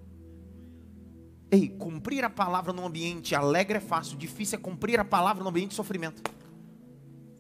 Ei, 1.51 1.69
cumprir 1.69 2.25
a 2.25 2.31
palavra 2.31 2.73
num 2.73 2.87
ambiente 2.87 3.35
alegre 3.35 3.77
é 3.77 3.81
fácil, 3.81 4.17
difícil 4.17 4.59
é 4.59 4.61
cumprir 4.61 4.99
a 4.99 5.05
palavra 5.05 5.43
num 5.43 5.51
ambiente 5.51 5.71
de 5.71 5.77
sofrimento. 5.77 6.23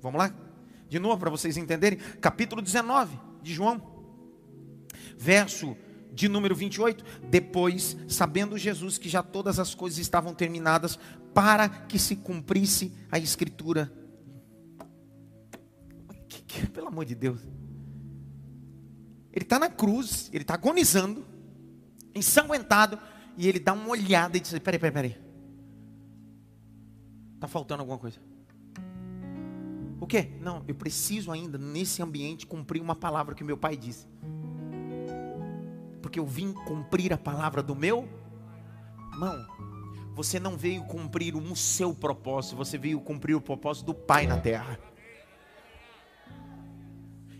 Vamos 0.02 0.18
lá? 0.18 0.34
De 0.88 0.98
novo, 0.98 1.18
para 1.18 1.30
vocês 1.30 1.56
entenderem, 1.56 1.98
capítulo 2.20 2.60
19 2.60 3.18
de 3.40 3.54
João, 3.54 3.80
verso 5.16 5.74
de 6.12 6.28
número 6.28 6.54
28. 6.54 7.04
Depois, 7.28 7.96
sabendo 8.08 8.58
Jesus 8.58 8.98
que 8.98 9.08
já 9.08 9.22
todas 9.22 9.58
as 9.58 9.74
coisas 9.74 9.98
estavam 9.98 10.34
terminadas, 10.34 10.98
para 11.34 11.68
que 11.68 11.98
se 11.98 12.16
cumprisse 12.16 12.92
a 13.10 13.18
Escritura. 13.18 13.92
Que, 16.28 16.42
que, 16.42 16.66
pelo 16.68 16.88
amor 16.88 17.04
de 17.04 17.14
Deus. 17.14 17.40
Ele 19.32 19.44
está 19.44 19.58
na 19.58 19.68
cruz, 19.68 20.28
ele 20.32 20.42
está 20.42 20.54
agonizando, 20.54 21.24
ensanguentado, 22.14 22.98
e 23.36 23.48
ele 23.48 23.58
dá 23.58 23.72
uma 23.72 23.88
olhada 23.88 24.36
e 24.36 24.40
diz: 24.40 24.50
Peraí, 24.58 24.78
peraí, 24.78 24.92
peraí. 24.92 25.16
Está 27.34 27.48
faltando 27.48 27.80
alguma 27.80 27.98
coisa. 27.98 28.18
O 29.98 30.06
quê? 30.06 30.32
Não, 30.40 30.64
eu 30.68 30.74
preciso 30.74 31.30
ainda, 31.30 31.56
nesse 31.56 32.02
ambiente, 32.02 32.46
cumprir 32.46 32.82
uma 32.82 32.94
palavra 32.94 33.34
que 33.34 33.42
meu 33.42 33.56
pai 33.56 33.76
disse 33.76 34.06
porque 36.12 36.20
eu 36.20 36.26
vim 36.26 36.52
cumprir 36.52 37.10
a 37.10 37.16
palavra 37.16 37.62
do 37.62 37.74
meu 37.74 38.06
irmão. 39.12 39.46
Você 40.14 40.38
não 40.38 40.58
veio 40.58 40.84
cumprir 40.84 41.34
o 41.34 41.56
seu 41.56 41.94
propósito, 41.94 42.54
você 42.54 42.76
veio 42.76 43.00
cumprir 43.00 43.34
o 43.34 43.40
propósito 43.40 43.86
do 43.86 43.94
Pai 43.94 44.26
na 44.26 44.36
terra. 44.38 44.78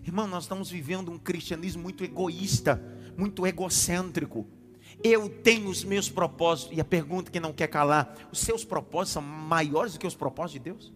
Irmão, 0.03 0.27
nós 0.27 0.45
estamos 0.45 0.71
vivendo 0.71 1.13
um 1.13 1.19
cristianismo 1.19 1.83
muito 1.83 2.03
egoísta, 2.03 2.83
muito 3.15 3.47
egocêntrico. 3.47 4.49
Eu 5.05 5.29
tenho 5.29 5.69
os 5.69 5.85
meus 5.85 6.09
propósitos. 6.09 6.75
E 6.75 6.81
a 6.81 6.85
pergunta 6.85 7.31
que 7.31 7.39
não 7.39 7.53
quer 7.53 7.67
calar: 7.67 8.17
os 8.33 8.39
seus 8.39 8.65
propósitos 8.65 9.13
são 9.13 9.23
maiores 9.23 9.93
do 9.93 9.99
que 9.99 10.07
os 10.07 10.15
propósitos 10.15 10.55
de 10.55 10.71
Deus? 10.71 10.93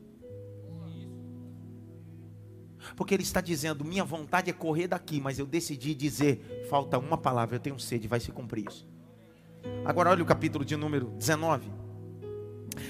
Porque 2.97 3.15
Ele 3.15 3.23
está 3.23 3.41
dizendo: 3.41 3.85
minha 3.85 4.03
vontade 4.03 4.51
é 4.51 4.53
correr 4.53 4.89
daqui, 4.89 5.21
mas 5.21 5.39
eu 5.39 5.47
decidi 5.47 5.95
dizer: 5.95 6.67
falta 6.69 6.99
uma 6.99 7.19
palavra, 7.19 7.57
eu 7.57 7.61
tenho 7.61 7.79
sede, 7.79 8.09
vai 8.09 8.19
se 8.19 8.33
cumprir 8.33 8.67
isso. 8.67 8.89
Agora 9.85 10.11
olha 10.11 10.23
o 10.23 10.27
capítulo 10.27 10.65
de 10.65 10.77
número 10.77 11.11
19, 11.11 11.71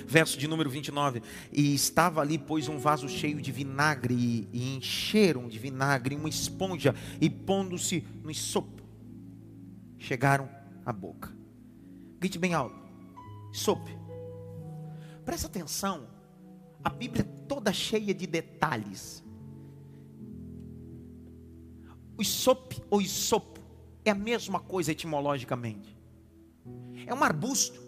verso 0.06 0.38
de 0.38 0.46
número 0.46 0.70
29. 0.70 1.22
E 1.52 1.74
estava 1.74 2.20
ali, 2.20 2.38
pois, 2.38 2.68
um 2.68 2.78
vaso 2.78 3.08
cheio 3.08 3.40
de 3.40 3.50
vinagre, 3.50 4.48
e, 4.52 4.76
encheram 4.76 5.48
de 5.48 5.58
vinagre 5.58 6.14
uma 6.14 6.28
esponja, 6.28 6.94
e 7.20 7.28
pondo-se 7.28 8.06
no 8.22 8.32
sopo, 8.32 8.82
chegaram 9.98 10.48
à 10.84 10.92
boca. 10.92 11.34
Grite 12.20 12.38
bem 12.38 12.54
alto: 12.54 12.76
sopo. 13.52 13.90
Presta 15.24 15.48
atenção, 15.48 16.06
a 16.84 16.88
Bíblia 16.88 17.22
é 17.22 17.46
toda 17.48 17.72
cheia 17.72 18.14
de 18.14 18.28
detalhes. 18.28 19.25
O 22.18 22.24
sopo 22.24 22.82
ou 22.90 23.00
isopo 23.00 23.60
é 24.04 24.10
a 24.10 24.14
mesma 24.14 24.60
coisa 24.60 24.92
etimologicamente 24.92 25.96
é 27.06 27.14
um 27.14 27.22
arbusto. 27.22 27.80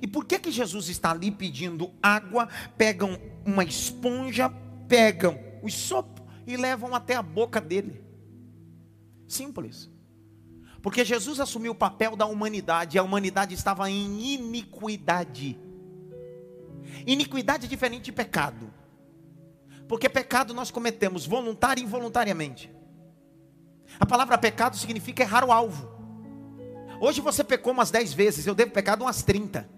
E 0.00 0.06
por 0.06 0.24
que 0.24 0.38
que 0.38 0.50
Jesus 0.50 0.88
está 0.88 1.10
ali 1.10 1.30
pedindo 1.30 1.92
água? 2.02 2.48
Pegam 2.76 3.18
uma 3.44 3.64
esponja, 3.64 4.50
pegam 4.88 5.38
o 5.62 5.70
sopo 5.70 6.22
e 6.46 6.56
levam 6.56 6.94
até 6.94 7.14
a 7.14 7.22
boca 7.22 7.60
dele. 7.60 8.02
Simples. 9.26 9.90
Porque 10.82 11.04
Jesus 11.04 11.40
assumiu 11.40 11.72
o 11.72 11.76
papel 11.76 12.16
da 12.16 12.26
humanidade, 12.26 12.96
e 12.96 12.98
a 12.98 13.02
humanidade 13.02 13.54
estava 13.54 13.88
em 13.88 14.34
iniquidade. 14.34 15.58
Iniquidade 17.06 17.66
é 17.66 17.68
diferente 17.68 18.06
de 18.06 18.12
pecado. 18.12 18.72
Porque 19.92 20.08
pecado 20.08 20.54
nós 20.54 20.70
cometemos 20.70 21.26
voluntário 21.26 21.82
e 21.82 21.84
involuntariamente. 21.84 22.72
A 24.00 24.06
palavra 24.06 24.38
pecado 24.38 24.74
significa 24.74 25.22
errar 25.22 25.44
o 25.44 25.52
alvo. 25.52 25.86
Hoje 26.98 27.20
você 27.20 27.44
pecou 27.44 27.74
umas 27.74 27.90
10 27.90 28.14
vezes, 28.14 28.46
eu 28.46 28.54
devo 28.54 28.70
pecar 28.70 28.98
umas 28.98 29.22
30. 29.22 29.68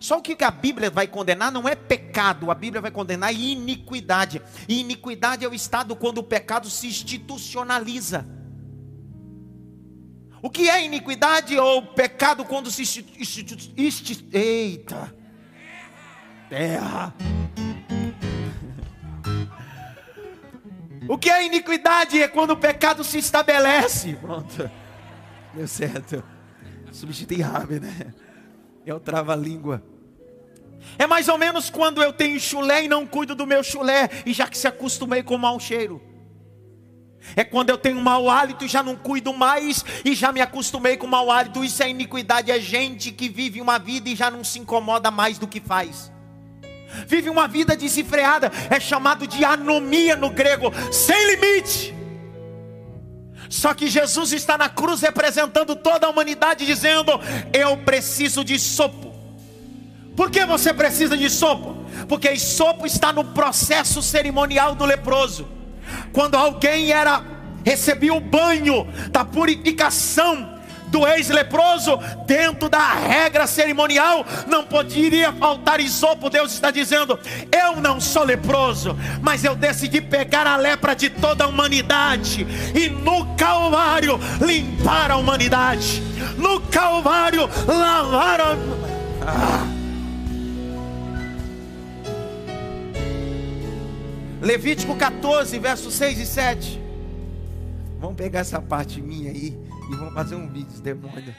Só 0.00 0.16
o 0.16 0.22
que 0.22 0.42
a 0.42 0.50
Bíblia 0.50 0.88
vai 0.88 1.06
condenar 1.06 1.52
não 1.52 1.68
é 1.68 1.74
pecado, 1.74 2.50
a 2.50 2.54
Bíblia 2.54 2.80
vai 2.80 2.90
condenar 2.90 3.34
iniquidade. 3.34 4.40
E 4.66 4.80
iniquidade 4.80 5.44
é 5.44 5.48
o 5.48 5.52
estado 5.52 5.94
quando 5.94 6.16
o 6.16 6.24
pecado 6.24 6.70
se 6.70 6.86
institucionaliza. 6.86 8.26
O 10.40 10.48
que 10.48 10.70
é 10.70 10.86
iniquidade 10.86 11.54
ou 11.58 11.82
pecado 11.82 12.46
quando 12.46 12.70
se 12.70 12.80
institucionaliza? 13.18 14.24
Eita! 14.32 15.14
Terra! 16.48 17.14
O 21.08 21.18
que 21.18 21.30
é 21.30 21.44
iniquidade 21.44 22.22
é 22.22 22.28
quando 22.28 22.52
o 22.52 22.56
pecado 22.56 23.02
se 23.02 23.18
estabelece. 23.18 24.14
Pronto. 24.14 24.70
Deu 25.54 25.66
certo. 25.66 26.22
Substitui 26.92 27.40
rápido, 27.40 27.86
né? 27.86 28.14
É 28.84 28.94
o 28.94 29.00
trava-língua. 29.00 29.82
É 30.98 31.06
mais 31.06 31.28
ou 31.28 31.38
menos 31.38 31.70
quando 31.70 32.02
eu 32.02 32.12
tenho 32.12 32.38
chulé 32.40 32.84
e 32.84 32.88
não 32.88 33.06
cuido 33.06 33.34
do 33.34 33.46
meu 33.46 33.62
chulé, 33.62 34.10
e 34.26 34.32
já 34.32 34.48
que 34.48 34.58
se 34.58 34.66
acostumei 34.66 35.22
com 35.22 35.36
o 35.36 35.38
mau 35.38 35.58
cheiro. 35.58 36.02
É 37.36 37.44
quando 37.44 37.70
eu 37.70 37.78
tenho 37.78 38.00
mau 38.00 38.28
hálito 38.28 38.64
e 38.64 38.68
já 38.68 38.82
não 38.82 38.96
cuido 38.96 39.32
mais 39.32 39.84
e 40.04 40.12
já 40.14 40.32
me 40.32 40.40
acostumei 40.40 40.96
com 40.96 41.06
o 41.06 41.10
mau 41.10 41.30
hálito. 41.30 41.64
Isso 41.64 41.82
é 41.82 41.88
iniquidade, 41.88 42.50
é 42.50 42.58
gente 42.58 43.12
que 43.12 43.28
vive 43.28 43.60
uma 43.60 43.78
vida 43.78 44.08
e 44.08 44.16
já 44.16 44.30
não 44.30 44.42
se 44.42 44.58
incomoda 44.58 45.10
mais 45.10 45.38
do 45.38 45.46
que 45.46 45.60
faz. 45.60 46.11
Vive 47.06 47.30
uma 47.30 47.48
vida 47.48 47.76
desenfreada, 47.76 48.50
é 48.70 48.78
chamado 48.78 49.26
de 49.26 49.44
anomia 49.44 50.16
no 50.16 50.30
grego, 50.30 50.72
sem 50.90 51.34
limite. 51.34 51.94
Só 53.48 53.74
que 53.74 53.88
Jesus 53.88 54.32
está 54.32 54.56
na 54.56 54.68
cruz 54.68 55.02
representando 55.02 55.76
toda 55.76 56.06
a 56.06 56.10
humanidade, 56.10 56.64
dizendo: 56.64 57.12
Eu 57.52 57.76
preciso 57.78 58.42
de 58.44 58.58
sopo. 58.58 59.12
Por 60.16 60.30
que 60.30 60.44
você 60.44 60.72
precisa 60.72 61.16
de 61.16 61.28
sopo? 61.28 61.76
Porque 62.08 62.38
sopo 62.38 62.86
está 62.86 63.12
no 63.12 63.24
processo 63.24 64.02
cerimonial 64.02 64.74
do 64.74 64.84
leproso. 64.84 65.48
Quando 66.12 66.34
alguém 66.34 66.92
era 66.92 67.22
recebia 67.64 68.12
o 68.12 68.20
banho 68.20 68.86
da 69.10 69.24
purificação 69.24 70.58
do 70.92 71.06
ex-leproso, 71.06 71.98
dentro 72.26 72.68
da 72.68 72.92
regra 72.92 73.46
cerimonial, 73.46 74.24
não 74.46 74.62
poderia 74.62 75.32
faltar 75.32 75.80
isopo. 75.80 76.28
Deus 76.28 76.52
está 76.52 76.70
dizendo: 76.70 77.18
Eu 77.50 77.80
não 77.80 77.98
sou 77.98 78.22
leproso, 78.22 78.96
mas 79.22 79.42
eu 79.42 79.56
decidi 79.56 80.02
pegar 80.02 80.46
a 80.46 80.56
lepra 80.56 80.94
de 80.94 81.08
toda 81.08 81.44
a 81.44 81.48
humanidade 81.48 82.46
e 82.78 82.90
no 82.90 83.34
Calvário 83.36 84.20
limpar 84.40 85.10
a 85.10 85.16
humanidade, 85.16 86.02
no 86.36 86.60
Calvário 86.60 87.48
lavar 87.66 88.40
a. 88.40 88.56
Ah. 89.26 89.68
Levítico 94.42 94.96
14, 94.96 95.56
versos 95.58 95.94
6 95.94 96.18
e 96.18 96.26
7. 96.26 96.82
Vamos 98.00 98.16
pegar 98.16 98.40
essa 98.40 98.60
parte 98.60 99.00
minha 99.00 99.30
aí 99.30 99.61
e 99.92 99.96
vamos 99.96 100.14
fazer 100.14 100.34
um 100.36 100.48
vídeo, 100.48 100.80
demônio. 100.80 101.34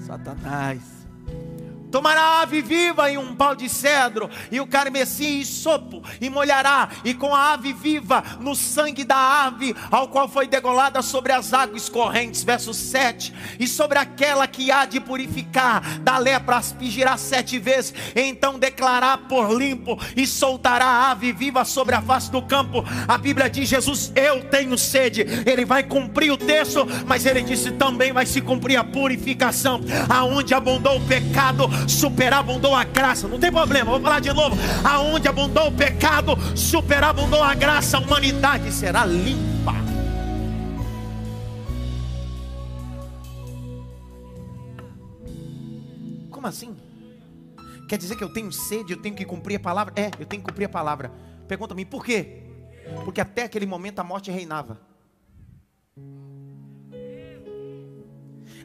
Satanás. 0.00 1.06
Tomará 1.90 2.20
a 2.20 2.42
ave 2.42 2.62
viva 2.62 3.10
em 3.10 3.16
um 3.16 3.34
pau 3.34 3.54
de 3.54 3.68
cedro, 3.68 4.28
e 4.50 4.60
o 4.60 4.66
carmesim 4.66 5.40
e 5.40 5.44
sopo, 5.44 6.02
e 6.20 6.28
molhará, 6.28 6.88
e 7.04 7.14
com 7.14 7.34
a 7.34 7.52
ave 7.52 7.72
viva 7.72 8.22
no 8.40 8.54
sangue 8.54 9.04
da 9.04 9.46
ave, 9.46 9.74
ao 9.90 10.08
qual 10.08 10.28
foi 10.28 10.46
degolada 10.46 11.00
sobre 11.02 11.32
as 11.32 11.52
águas 11.52 11.88
correntes. 11.88 12.42
Verso 12.42 12.74
7: 12.74 13.32
E 13.58 13.66
sobre 13.66 13.98
aquela 13.98 14.46
que 14.46 14.70
há 14.70 14.84
de 14.84 15.00
purificar, 15.00 16.00
da 16.00 16.18
lepra 16.18 16.56
aspingirá 16.56 17.16
sete 17.16 17.58
vezes, 17.58 17.94
então 18.14 18.58
declarará 18.58 19.16
por 19.16 19.52
limpo, 19.52 19.98
e 20.16 20.26
soltará 20.26 20.86
a 20.86 21.10
ave 21.12 21.32
viva 21.32 21.64
sobre 21.64 21.94
a 21.94 22.02
face 22.02 22.30
do 22.30 22.42
campo. 22.42 22.84
A 23.06 23.16
Bíblia 23.16 23.48
diz: 23.48 23.68
Jesus, 23.68 24.12
eu 24.14 24.44
tenho 24.44 24.76
sede. 24.76 25.24
Ele 25.46 25.64
vai 25.64 25.82
cumprir 25.82 26.32
o 26.32 26.36
texto, 26.36 26.86
mas 27.06 27.26
ele 27.26 27.42
disse 27.42 27.70
também 27.72 28.12
vai 28.12 28.26
se 28.26 28.40
cumprir 28.40 28.76
a 28.76 28.84
purificação, 28.84 29.80
aonde 30.08 30.54
abundou 30.54 30.96
o 30.96 31.06
pecado 31.06 31.68
superabundou 31.88 32.74
a 32.74 32.84
graça. 32.84 33.28
Não 33.28 33.38
tem 33.38 33.50
problema, 33.50 33.90
vou 33.90 34.00
falar 34.00 34.20
de 34.20 34.32
novo. 34.32 34.56
Aonde 34.84 35.28
abundou 35.28 35.68
o 35.68 35.72
pecado, 35.72 36.36
superabundou 36.56 37.42
a 37.42 37.54
graça, 37.54 37.96
a 37.96 38.00
humanidade 38.00 38.72
será 38.72 39.04
limpa. 39.04 39.74
Como 46.30 46.46
assim? 46.46 46.76
Quer 47.88 47.98
dizer 47.98 48.16
que 48.16 48.24
eu 48.24 48.32
tenho 48.32 48.52
sede, 48.52 48.92
eu 48.92 49.00
tenho 49.00 49.14
que 49.14 49.24
cumprir 49.24 49.56
a 49.56 49.60
palavra? 49.60 49.92
É, 49.96 50.10
eu 50.18 50.26
tenho 50.26 50.42
que 50.42 50.48
cumprir 50.48 50.64
a 50.64 50.68
palavra. 50.68 51.10
Pergunta-me 51.46 51.84
por 51.84 52.04
quê? 52.04 52.42
Porque 53.04 53.20
até 53.20 53.44
aquele 53.44 53.66
momento 53.66 54.00
a 54.00 54.04
morte 54.04 54.30
reinava. 54.30 54.80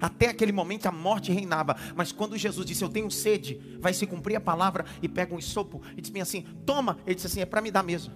Até 0.01 0.29
aquele 0.29 0.51
momento 0.51 0.87
a 0.87 0.91
morte 0.91 1.31
reinava. 1.31 1.75
Mas 1.95 2.11
quando 2.11 2.35
Jesus 2.35 2.65
disse: 2.65 2.83
Eu 2.83 2.89
tenho 2.89 3.11
sede, 3.11 3.61
vai 3.79 3.93
se 3.93 4.07
cumprir 4.07 4.35
a 4.35 4.41
palavra. 4.41 4.83
E 5.01 5.07
pega 5.07 5.35
um 5.35 5.39
sopo 5.39 5.81
e 5.95 6.01
diz 6.01 6.11
assim: 6.19 6.43
Toma. 6.65 6.97
Ele 7.05 7.13
disse 7.13 7.27
assim: 7.27 7.41
É 7.41 7.45
para 7.45 7.61
me 7.61 7.69
dar 7.69 7.83
mesmo. 7.83 8.11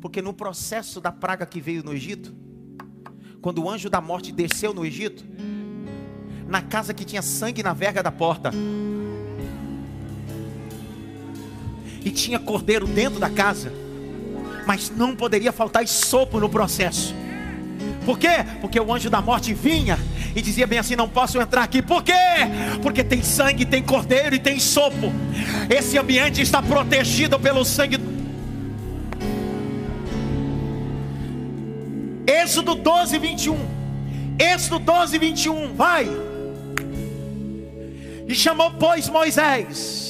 Porque 0.00 0.22
no 0.22 0.32
processo 0.32 1.00
da 1.00 1.10
praga 1.10 1.44
que 1.44 1.60
veio 1.60 1.82
no 1.82 1.92
Egito, 1.92 2.34
quando 3.40 3.62
o 3.62 3.68
anjo 3.68 3.90
da 3.90 4.00
morte 4.00 4.32
desceu 4.32 4.72
no 4.72 4.84
Egito, 4.84 5.24
na 6.46 6.62
casa 6.62 6.94
que 6.94 7.04
tinha 7.04 7.22
sangue 7.22 7.62
na 7.62 7.72
verga 7.72 8.02
da 8.02 8.10
porta, 8.10 8.52
e 12.04 12.10
tinha 12.10 12.38
cordeiro 12.38 12.86
dentro 12.86 13.20
da 13.20 13.30
casa, 13.30 13.72
mas 14.66 14.90
não 14.90 15.14
poderia 15.14 15.52
faltar 15.52 15.86
sopo 15.86 16.40
no 16.40 16.48
processo. 16.48 17.14
Por 18.04 18.18
quê? 18.18 18.44
Porque 18.60 18.78
o 18.78 18.92
anjo 18.92 19.08
da 19.08 19.20
morte 19.20 19.54
vinha 19.54 19.96
e 20.34 20.42
dizia 20.42 20.66
bem 20.66 20.78
assim: 20.78 20.96
Não 20.96 21.08
posso 21.08 21.40
entrar 21.40 21.62
aqui. 21.62 21.82
Por 21.82 22.02
quê? 22.02 22.12
Porque 22.82 23.02
tem 23.02 23.22
sangue, 23.22 23.64
tem 23.64 23.82
cordeiro 23.82 24.34
e 24.34 24.38
tem 24.38 24.58
sopo. 24.58 25.12
Esse 25.70 25.98
ambiente 25.98 26.40
está 26.40 26.62
protegido 26.62 27.38
pelo 27.38 27.64
sangue. 27.64 27.98
Êxodo 32.26 32.74
12, 32.74 33.18
21. 33.18 33.58
Êxodo 34.38 34.78
12, 34.78 35.18
21. 35.18 35.74
Vai. 35.74 36.08
E 38.26 38.34
chamou, 38.34 38.70
pois, 38.72 39.08
Moisés 39.08 40.01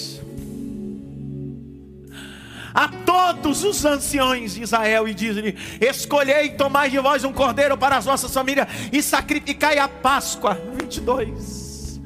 a 2.74 2.88
todos 2.88 3.64
os 3.64 3.84
anciões 3.84 4.54
de 4.54 4.62
Israel 4.62 5.08
e 5.08 5.14
diz-lhe: 5.14 5.56
Escolhei 5.80 6.50
tomai 6.50 6.90
de 6.90 6.98
vós 6.98 7.24
um 7.24 7.32
cordeiro 7.32 7.76
para 7.76 7.96
as 7.96 8.04
vossas 8.04 8.32
famílias 8.32 8.66
e 8.92 9.02
sacrificai 9.02 9.78
a 9.78 9.88
Páscoa. 9.88 10.60
22. 10.78 12.00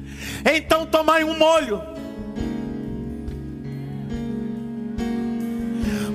Então 0.45 0.85
tomai 0.85 1.23
um 1.23 1.37
molho 1.37 1.96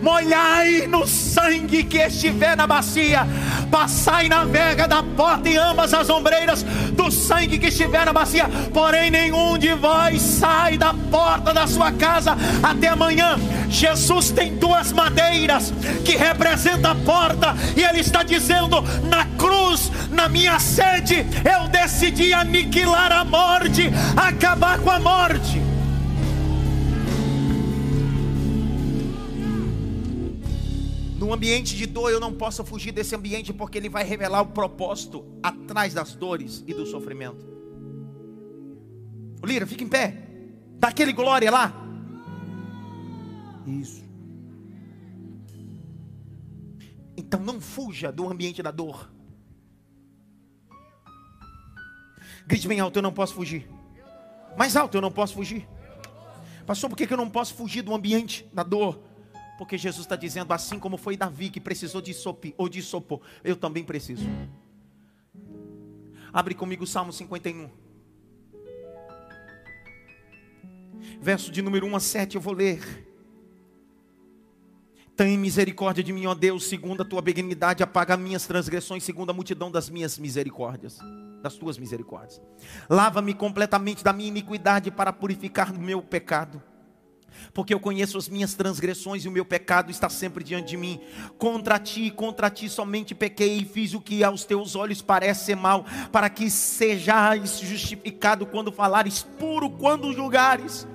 molhai 0.03 0.89
no 0.89 1.07
sangue 1.07 1.85
que 1.85 1.99
estiver 1.99 2.57
na 2.57 2.67
bacia, 2.67 3.27
passai 3.71 4.29
na 4.29 4.45
vega 4.45 4.89
da 4.89 5.03
porta 5.03 5.49
e 5.49 5.57
ambas 5.57 5.95
as 5.95 6.11
ombreiras 6.11 6.65
do 6.93 7.11
sangue 7.11 7.59
que 7.59 7.69
estiver 7.69 8.05
na 8.05 8.13
bacia, 8.13 8.51
porém 8.75 9.11
nenhum 9.11 9.57
de 9.57 9.73
vós 9.75 10.21
sai 10.21 10.77
da 10.77 10.93
porta 11.11 11.55
da 11.55 11.67
sua 11.67 11.93
casa 11.93 12.37
até 12.63 12.89
amanhã. 12.89 13.39
Jesus 13.71 14.31
tem 14.33 14.57
duas 14.57 14.93
madeiras 14.93 15.73
que 16.05 16.17
representam 16.17 16.91
a 16.91 16.95
porta, 16.97 17.57
e 17.77 17.83
ele 17.83 18.01
está 18.01 18.23
dizendo: 18.23 18.83
na 19.09 19.25
cruz, 19.39 19.91
na 20.11 20.29
minha 20.29 20.59
sede, 20.59 21.25
eu 21.45 21.69
decidi 21.69 22.35
aniquilar 22.35 23.13
a 23.13 23.25
morte, 23.25 23.91
acabar 24.17 24.79
com 24.79 24.91
a 24.91 24.99
morte. 24.99 25.72
Ambiente 31.33 31.75
de 31.75 31.87
dor, 31.87 32.11
eu 32.11 32.21
não 32.21 32.35
posso 32.35 32.63
fugir 32.63 32.93
desse 32.93 33.15
ambiente, 33.15 33.55
porque 33.55 33.79
ele 33.79 33.89
vai 33.89 34.05
revelar 34.05 34.43
o 34.43 34.49
propósito 34.49 35.25
atrás 35.43 35.95
das 35.95 36.15
dores 36.15 36.63
e 36.67 36.75
do 36.75 36.85
sofrimento. 36.85 37.47
Lira, 39.43 39.67
fica 39.67 39.83
em 39.83 39.89
pé. 39.89 40.29
Dá 40.79 40.89
aquele 40.89 41.11
glória 41.11 41.51
lá. 41.51 41.73
Isso. 43.67 44.05
Então 47.17 47.41
não 47.41 47.63
fuja 47.63 48.13
do 48.13 48.31
ambiente 48.31 48.63
da 48.63 48.71
dor. 48.71 49.11
Grite 52.47 52.69
bem 52.69 52.79
alto, 52.79 52.99
eu 52.99 53.03
não 53.03 53.13
posso 53.13 53.33
fugir. 53.33 53.67
Mais 54.55 54.77
alto, 54.77 54.99
eu 54.99 55.01
não 55.01 55.11
posso 55.11 55.33
fugir. 55.33 55.67
Pastor, 56.67 56.91
por 56.91 56.97
que 56.97 57.11
eu 57.11 57.17
não 57.17 57.31
posso 57.31 57.55
fugir 57.55 57.81
do 57.81 57.95
ambiente 57.95 58.47
da 58.53 58.63
dor? 58.63 59.12
Porque 59.63 59.79
Jesus 59.79 60.05
está 60.05 60.17
dizendo, 60.17 60.53
assim 60.53 60.77
como 60.77 60.97
foi 60.97 61.17
Davi 61.17 61.49
que 61.49 61.61
precisou 61.61 62.03
de 62.03 62.13
sopi 62.13 62.53
ou 62.59 62.69
de 62.69 62.83
sopor, 62.83 63.21
eu 63.45 63.55
também 63.55 63.85
preciso. 63.85 64.29
Abre 66.33 66.53
comigo 66.53 66.83
o 66.83 66.87
Salmo 66.87 67.13
51. 67.13 67.71
Verso 71.21 71.53
de 71.53 71.63
número 71.63 71.87
1 71.87 71.95
a 71.95 72.01
7, 72.01 72.35
eu 72.35 72.41
vou 72.41 72.53
ler. 72.53 73.07
Tem 75.15 75.39
misericórdia 75.39 76.03
de 76.03 76.13
mim, 76.13 76.27
ó 76.27 76.35
Deus, 76.35 76.65
segundo 76.65 77.03
a 77.03 77.05
tua 77.05 77.23
benignidade, 77.23 77.85
apaga 77.85 78.17
minhas 78.17 78.45
transgressões, 78.45 79.05
segundo 79.05 79.31
a 79.31 79.33
multidão 79.33 79.71
das 79.71 79.89
minhas 79.89 80.19
misericórdias, 80.19 80.99
das 81.41 81.55
tuas 81.55 81.79
misericórdias. 81.79 82.43
Lava-me 82.91 83.33
completamente 83.33 84.03
da 84.03 84.13
minha 84.13 84.29
iniquidade 84.29 84.91
para 84.91 85.13
purificar 85.13 85.73
o 85.73 85.79
meu 85.81 86.03
pecado 86.03 86.61
porque 87.53 87.75
eu 87.75 87.81
conheço 87.81 88.19
as 88.19 88.29
minhas 88.29 88.55
transgressões 88.55 89.25
e 89.25 89.29
o 89.29 89.33
meu 89.33 89.45
pecado 89.45 89.91
está 89.91 90.09
sempre 90.09 90.45
diante 90.45 90.71
de 90.71 90.77
mim. 90.77 91.01
Contra 91.39 91.79
ti, 91.79 92.11
contra 92.11 92.51
ti 92.51 92.69
somente 92.69 93.15
pequei 93.15 93.59
e 93.59 93.65
fiz 93.65 93.95
o 93.95 94.01
que 94.01 94.23
aos 94.25 94.45
teus 94.45 94.75
olhos 94.75 95.03
parece 95.03 95.47
ser 95.47 95.57
mal, 95.57 95.85
para 96.11 96.29
que 96.29 96.51
sejais 96.51 97.61
justificado 97.61 98.47
quando 98.47 98.73
falares, 98.73 99.23
puro 99.39 99.71
quando 99.71 100.13
julgares. 100.13 100.87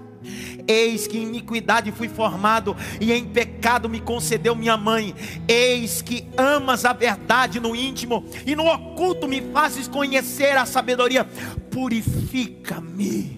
Eis 0.67 1.07
que 1.07 1.17
em 1.17 1.23
iniquidade 1.23 1.91
fui 1.91 2.09
formado 2.09 2.75
e 2.99 3.11
em 3.11 3.25
pecado 3.25 3.87
me 3.87 4.01
concedeu 4.01 4.55
minha 4.55 4.75
mãe. 4.75 5.15
Eis 5.47 6.01
que 6.01 6.27
amas 6.37 6.85
a 6.85 6.93
verdade 6.93 7.59
no 7.59 7.75
íntimo 7.75 8.25
e 8.45 8.55
no 8.55 8.65
oculto 8.65 9.27
me 9.27 9.41
fazes 9.51 9.87
conhecer 9.87 10.57
a 10.57 10.65
sabedoria. 10.65 11.25
Purifica-me 11.71 13.36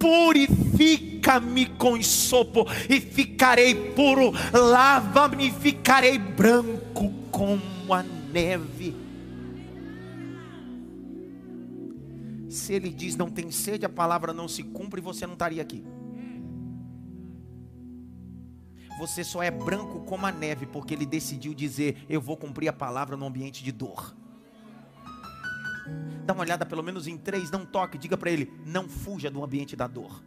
purifica-me 0.00 1.66
com 1.66 2.02
sopo 2.02 2.66
e 2.88 2.98
ficarei 3.00 3.92
puro, 3.92 4.32
lava-me 4.52 5.48
e 5.48 5.52
ficarei 5.52 6.18
branco 6.18 7.12
como 7.30 7.92
a 7.92 8.02
neve. 8.02 8.96
Se 12.48 12.72
ele 12.72 12.88
diz 12.88 13.14
não 13.14 13.30
tem 13.30 13.50
sede, 13.50 13.84
a 13.84 13.88
palavra 13.88 14.32
não 14.32 14.48
se 14.48 14.62
cumpre, 14.62 15.00
você 15.00 15.26
não 15.26 15.34
estaria 15.34 15.62
aqui. 15.62 15.84
Você 18.98 19.22
só 19.22 19.42
é 19.42 19.50
branco 19.50 20.00
como 20.00 20.26
a 20.26 20.32
neve, 20.32 20.66
porque 20.66 20.92
ele 20.92 21.06
decidiu 21.06 21.54
dizer: 21.54 22.04
Eu 22.08 22.20
vou 22.20 22.36
cumprir 22.36 22.68
a 22.68 22.72
palavra 22.72 23.16
no 23.16 23.26
ambiente 23.26 23.62
de 23.62 23.70
dor. 23.70 24.14
Dá 26.24 26.32
uma 26.32 26.42
olhada 26.42 26.64
pelo 26.64 26.82
menos 26.82 27.06
em 27.06 27.18
três, 27.18 27.50
não 27.50 27.66
toque, 27.66 27.98
diga 27.98 28.16
para 28.16 28.30
ele: 28.30 28.52
não 28.64 28.88
fuja 28.88 29.30
do 29.30 29.42
ambiente 29.42 29.74
da 29.74 29.86
dor. 29.86 30.22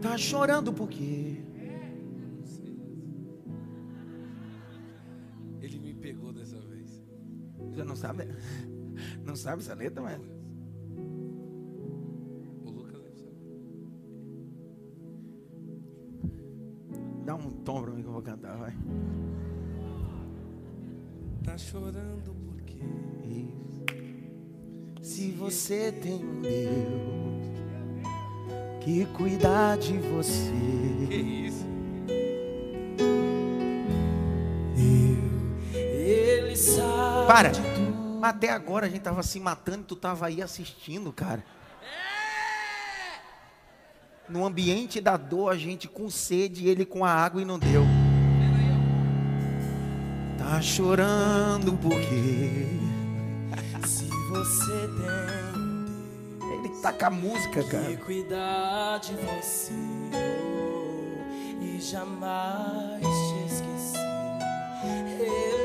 Tá 0.00 0.16
chorando 0.16 0.72
por 0.72 0.88
quê? 0.88 1.44
Ele 5.60 5.78
me 5.78 5.94
pegou 5.94 6.32
dessa 6.32 6.58
vez. 6.60 7.04
Você 7.70 7.84
não 7.84 7.94
sabe? 7.94 8.26
Não 9.24 9.36
sabe 9.36 9.62
essa 9.62 9.74
letra, 9.74 10.02
mas. 10.02 10.39
Dá 17.30 17.36
um 17.36 17.48
tom 17.48 17.80
para 17.80 17.92
mim 17.92 18.02
que 18.02 18.08
eu 18.08 18.12
vou 18.12 18.22
cantar, 18.22 18.56
vai. 18.56 18.74
Tá 21.44 21.56
chorando 21.56 22.34
por 22.34 22.60
quê? 22.62 22.82
Se 25.00 25.30
você 25.30 25.92
tem 25.92 26.24
um 26.24 26.42
Deus 26.42 27.46
que 28.80 29.06
cuida 29.16 29.76
de 29.76 29.96
você. 29.98 30.50
Que 31.06 31.14
isso? 31.14 31.64
Eu, 34.76 35.84
ele 35.84 36.56
sabe. 36.56 37.26
Para. 37.28 37.52
Até 38.22 38.50
agora 38.50 38.86
a 38.86 38.88
gente 38.88 39.02
tava 39.02 39.22
se 39.22 39.38
matando 39.38 39.82
e 39.82 39.84
tu 39.84 39.94
tava 39.94 40.26
aí 40.26 40.42
assistindo, 40.42 41.12
cara. 41.12 41.44
No 44.30 44.46
ambiente 44.46 45.00
da 45.00 45.16
dor, 45.16 45.50
a 45.52 45.56
gente 45.56 45.88
com 45.88 46.08
sede, 46.08 46.68
ele 46.68 46.84
com 46.84 47.04
a 47.04 47.10
água 47.10 47.42
e 47.42 47.44
não 47.44 47.58
deu. 47.58 47.84
Tá 50.38 50.60
chorando 50.62 51.76
porque 51.78 52.66
se 53.86 54.06
você 54.28 54.88
tem 54.88 55.50
ele 56.52 56.68
tá 56.80 56.92
com 56.92 57.06
a 57.06 57.10
música, 57.10 57.62
cara. 57.64 57.96
Cuidar 57.96 58.98
de 58.98 59.14
você 59.14 59.72
e 61.60 61.80
jamais 61.80 63.00
te. 63.00 63.40
Ele 65.22 65.59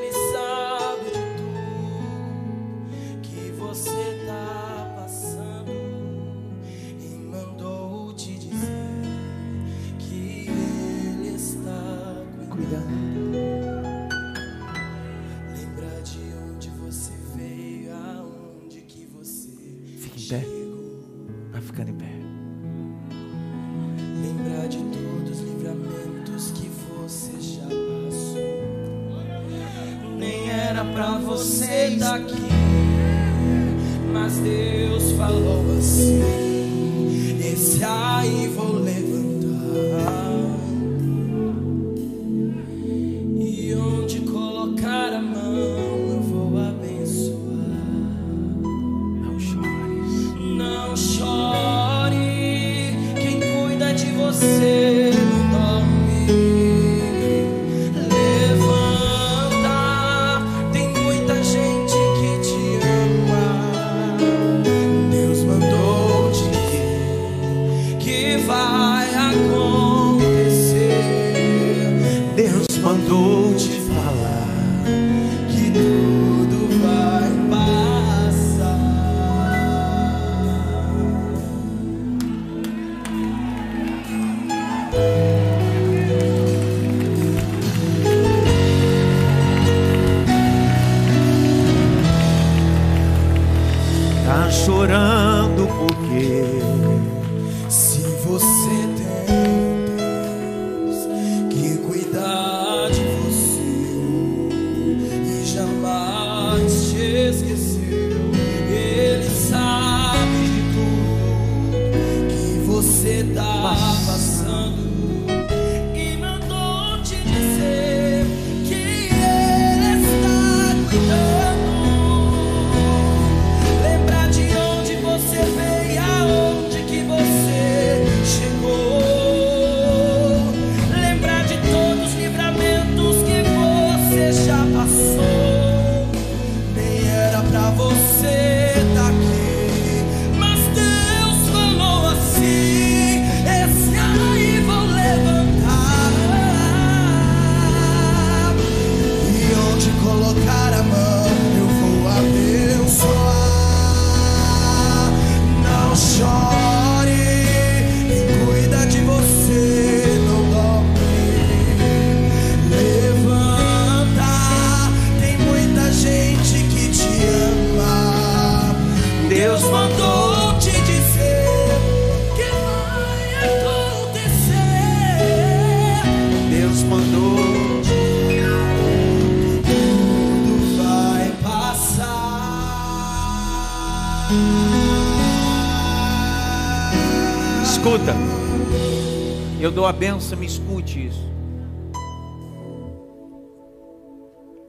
benção, 189.96 190.38
me 190.38 190.46
escute 190.46 191.08
isso. 191.08 191.34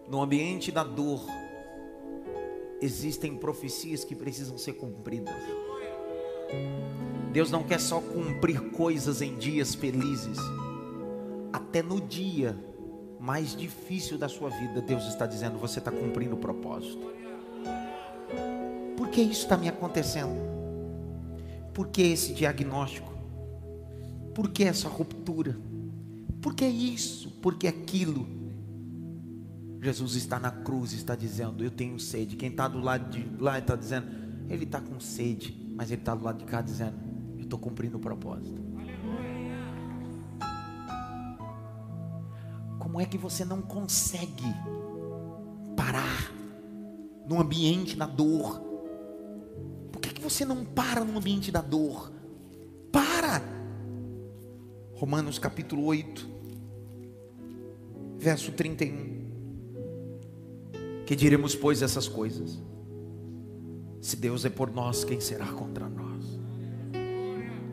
No 0.09 0.23
ambiente 0.23 0.71
da 0.71 0.85
dor, 0.85 1.21
existem 2.81 3.37
profecias 3.37 4.05
que 4.05 4.15
precisam 4.15 4.57
ser 4.57 4.75
cumpridas. 4.75 5.35
Deus 7.33 7.51
não 7.51 7.65
quer 7.65 7.81
só 7.81 8.01
cumprir 8.01 8.71
coisas 8.71 9.21
em 9.21 9.37
dias 9.37 9.75
felizes, 9.75 10.39
até 11.53 11.83
no 11.83 12.01
dia 12.01 12.57
mais 13.19 13.57
difícil 13.57 14.17
da 14.17 14.29
sua 14.29 14.49
vida, 14.51 14.81
Deus 14.81 15.07
está 15.07 15.27
dizendo: 15.27 15.59
você 15.59 15.81
está 15.81 15.91
cumprindo 15.91 16.37
o 16.37 16.39
propósito. 16.39 17.05
Por 18.97 19.09
que 19.09 19.21
isso 19.21 19.43
está 19.43 19.57
me 19.57 19.69
acontecendo? 19.69 20.37
Por 21.75 21.89
que 21.89 22.03
esse 22.03 22.33
diagnóstico? 22.33 23.16
Por 24.37 24.51
que 24.51 24.65
essa 24.65 24.87
ruptura? 24.87 25.59
Por 26.43 26.55
que 26.55 26.67
isso? 26.67 27.31
Por 27.41 27.57
que 27.57 27.67
aquilo? 27.67 28.29
Jesus 29.81 30.15
está 30.15 30.39
na 30.39 30.51
cruz 30.51 30.93
está 30.93 31.17
dizendo: 31.17 31.65
Eu 31.65 31.71
tenho 31.71 31.99
sede. 31.99 32.37
Quem 32.37 32.51
está 32.51 32.69
do 32.69 32.79
lado 32.79 33.09
de 33.09 33.27
lá 33.43 33.59
está 33.59 33.75
dizendo: 33.75 34.09
Ele 34.51 34.65
está 34.65 34.79
com 34.79 35.01
sede, 35.01 35.57
mas 35.75 35.91
ele 35.91 36.03
está 36.03 36.15
do 36.15 36.23
lado 36.23 36.37
de 36.37 36.45
cá 36.45 36.61
dizendo: 36.61 36.99
Eu 37.39 37.45
estou 37.45 37.59
cumprindo 37.59 37.97
o 37.97 38.01
propósito. 38.01 38.61
Como 42.79 43.01
é 43.01 43.07
que 43.07 43.17
você 43.17 43.43
não 43.43 43.63
consegue 43.63 44.55
parar 45.75 46.31
no 47.27 47.41
ambiente 47.41 47.97
da 47.97 48.05
dor? 48.07 48.61
Por 49.91 49.99
que, 49.99 50.11
que 50.11 50.21
você 50.21 50.45
não 50.45 50.63
para 50.63 51.03
no 51.03 51.17
ambiente 51.17 51.51
da 51.51 51.63
dor? 51.63 52.16
Romanos 54.97 55.39
capítulo 55.39 55.85
8, 55.85 56.27
verso 58.17 58.51
31. 58.53 59.27
Que 61.05 61.15
diremos, 61.15 61.55
pois, 61.55 61.83
essas 61.83 62.09
coisas? 62.09 62.59
Se 64.01 64.17
Deus 64.17 64.47
é 64.47 64.49
por 64.49 64.71
nós, 64.71 65.05
quem 65.05 65.21
será 65.21 65.49
contra 65.49 65.87
nós? 65.87 66.41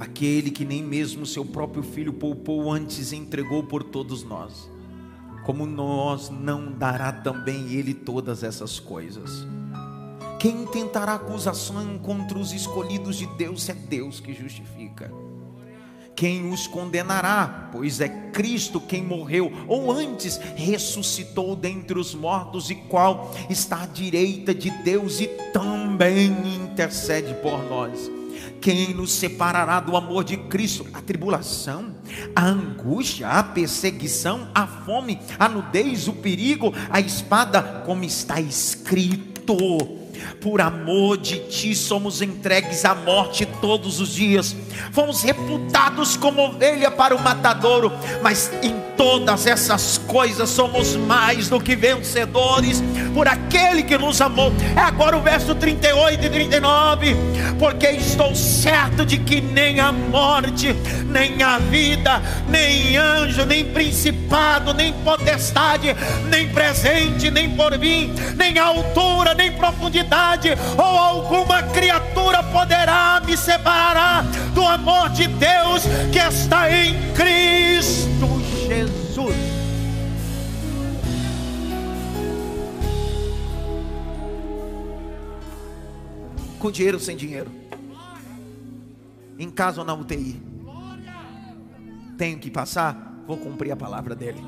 Aquele 0.02 0.52
que 0.52 0.66
nem 0.66 0.84
mesmo 0.84 1.26
seu 1.26 1.46
próprio 1.46 1.82
filho 1.82 2.12
poupou 2.12 2.70
antes 2.70 3.14
e 3.14 3.16
entregou 3.16 3.64
por 3.64 3.84
todos 3.84 4.26
nós, 4.26 4.70
como 5.46 5.66
nós 5.66 6.30
não 6.30 6.74
dará 6.74 7.14
também 7.14 7.72
ele 7.72 7.94
todas 7.94 8.44
essas 8.44 8.82
coisas? 8.82 9.48
Quem 10.42 10.66
tentará 10.66 11.14
acusação 11.14 11.98
contra 12.00 12.38
os 12.38 12.52
escolhidos 12.52 13.16
de 13.16 13.28
Deus 13.38 13.70
é 13.70 13.74
Deus 13.74 14.20
que 14.20 14.34
justifica. 14.34 15.10
Quem 16.24 16.50
os 16.54 16.68
condenará? 16.68 17.68
Pois 17.70 18.00
é 18.00 18.08
Cristo 18.08 18.80
quem 18.80 19.04
morreu, 19.04 19.52
ou 19.68 19.92
antes 19.92 20.40
ressuscitou 20.56 21.54
dentre 21.54 22.00
os 22.00 22.16
mortos, 22.16 22.70
e 22.70 22.76
qual 22.76 23.36
está 23.50 23.84
à 23.84 23.86
direita 23.86 24.56
de 24.56 24.70
Deus 24.70 25.20
e 25.20 25.28
também 25.52 26.28
intercede 26.56 27.34
por 27.42 27.62
nós. 27.70 28.10
Quem 28.62 28.94
nos 28.94 29.12
separará 29.12 29.82
do 29.82 29.98
amor 29.98 30.24
de 30.24 30.38
Cristo? 30.38 30.88
A 30.94 31.02
tribulação, 31.02 31.94
a 32.34 32.46
angústia, 32.46 33.28
a 33.28 33.44
perseguição, 33.44 34.48
a 34.56 34.66
fome, 34.66 35.20
a 35.38 35.50
nudez, 35.50 36.08
o 36.08 36.14
perigo, 36.14 36.74
a 36.90 37.02
espada, 37.02 37.84
como 37.86 38.06
está 38.06 38.40
escrito 38.40 40.03
por 40.40 40.62
amor 40.62 41.18
de 41.18 41.40
ti 41.40 41.76
somos 41.76 42.22
entregues 42.22 42.86
à 42.86 42.94
morte 42.94 43.46
todos 43.46 44.00
os 44.00 44.16
dias. 44.16 44.56
Fomos 44.92 45.22
reputados 45.22 46.18
como 46.18 46.42
ovelha 46.42 46.92
para 46.92 47.16
o 47.16 47.22
matadouro, 47.22 47.92
mas 48.22 48.52
em 48.62 48.93
todas 48.98 49.46
essas 49.46 49.98
coisas 49.98 50.50
somos 50.50 50.96
mais 50.96 51.50
do 51.50 51.60
que 51.60 51.76
vencedores 51.76 52.84
por 53.14 53.28
aquele 53.28 53.84
que 53.84 53.98
nos 53.98 54.22
amou. 54.22 54.52
É 54.76 54.80
agora 54.80 55.18
o 55.18 55.22
verso 55.22 55.56
38 55.56 56.26
e 56.26 56.30
39. 56.30 57.16
Porque 57.60 57.88
estou 57.88 58.36
certo 58.36 59.06
de 59.06 59.18
que 59.18 59.42
nem 59.42 59.80
a 59.80 59.92
morte, 59.92 60.74
nem 61.06 61.42
a 61.42 61.60
vida, 61.60 62.22
nem 62.50 62.98
anjo, 62.98 63.46
nem 63.46 63.66
principado, 63.66 64.74
nem 64.74 64.94
potestade, 64.94 65.96
nem 66.30 66.50
presente, 66.50 67.30
nem 67.30 67.50
porvir, 67.52 68.10
nem 68.36 68.58
altura, 68.58 69.34
nem 69.34 69.52
profundidade 69.52 70.50
ou 70.78 70.84
alguma 70.84 71.64
criatura 71.64 72.44
poderá 72.44 73.22
me 73.26 73.38
separar 73.38 74.24
do 74.54 74.66
amor 74.66 75.10
de 75.10 75.28
Deus 75.28 75.84
que 76.12 76.20
está 76.20 76.70
em 76.72 76.96
Cristo 77.14 78.43
Jesus. 79.14 79.36
Com 86.58 86.72
dinheiro 86.72 86.98
ou 86.98 87.04
sem 87.04 87.16
dinheiro? 87.16 87.52
Em 89.38 89.52
casa 89.52 89.82
ou 89.82 89.86
na 89.86 89.94
UTI? 89.94 90.42
Tenho 92.18 92.40
que 92.40 92.50
passar? 92.50 93.22
Vou 93.28 93.38
cumprir 93.38 93.72
a 93.72 93.76
palavra 93.76 94.16
dele. 94.16 94.42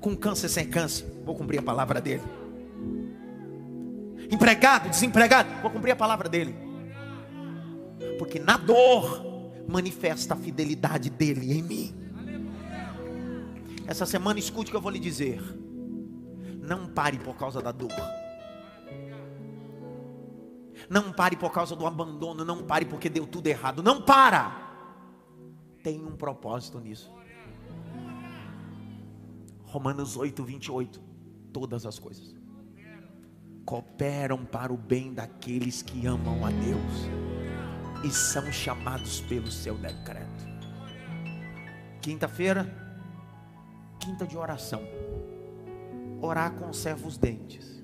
Com 0.00 0.16
câncer 0.16 0.48
sem 0.48 0.66
câncer? 0.66 1.06
Vou 1.24 1.36
cumprir 1.36 1.58
a 1.58 1.62
palavra 1.62 2.00
dele 2.00 2.22
empregado, 4.30 4.90
desempregado, 4.90 5.48
vou 5.62 5.70
cumprir 5.70 5.92
a 5.92 5.96
palavra 5.96 6.28
dele. 6.28 6.54
Porque 8.18 8.38
na 8.38 8.56
dor 8.56 9.52
manifesta 9.68 10.34
a 10.34 10.36
fidelidade 10.36 11.08
dele 11.08 11.52
em 11.52 11.62
mim. 11.62 12.03
Essa 13.86 14.06
semana 14.06 14.38
escute 14.38 14.68
o 14.68 14.72
que 14.72 14.76
eu 14.76 14.80
vou 14.80 14.90
lhe 14.90 14.98
dizer. 14.98 15.40
Não 16.60 16.88
pare 16.88 17.18
por 17.18 17.36
causa 17.36 17.60
da 17.60 17.72
dor. 17.72 17.90
Não 20.88 21.12
pare 21.12 21.36
por 21.36 21.52
causa 21.52 21.76
do 21.76 21.86
abandono, 21.86 22.44
não 22.44 22.62
pare 22.62 22.84
porque 22.84 23.08
deu 23.08 23.26
tudo 23.26 23.46
errado. 23.46 23.82
Não 23.82 24.02
para. 24.02 24.62
Tem 25.82 26.04
um 26.04 26.16
propósito 26.16 26.80
nisso. 26.80 27.12
Romanos 29.64 30.16
8, 30.16 30.42
28. 30.42 31.00
Todas 31.52 31.86
as 31.86 31.98
coisas 31.98 32.34
cooperam 33.64 34.44
para 34.44 34.72
o 34.72 34.76
bem 34.76 35.12
daqueles 35.12 35.82
que 35.82 36.06
amam 36.06 36.44
a 36.44 36.50
Deus 36.50 38.04
e 38.04 38.10
são 38.10 38.52
chamados 38.52 39.20
pelo 39.22 39.50
seu 39.50 39.76
decreto. 39.76 40.44
Quinta-feira, 42.02 42.83
quinta 44.04 44.26
de 44.26 44.36
oração. 44.36 44.82
Orar 46.20 46.52
conserva 46.54 47.08
os 47.08 47.16
dentes. 47.16 47.82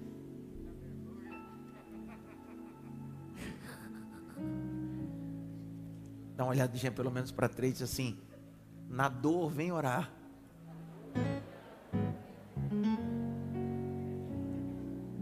Dá 6.36 6.44
uma 6.44 6.50
olhadinha 6.50 6.92
pelo 6.92 7.10
menos 7.10 7.32
para 7.32 7.48
três, 7.48 7.80
assim: 7.80 8.18
na 8.88 9.08
dor, 9.08 9.50
vem 9.50 9.72
orar. 9.72 10.12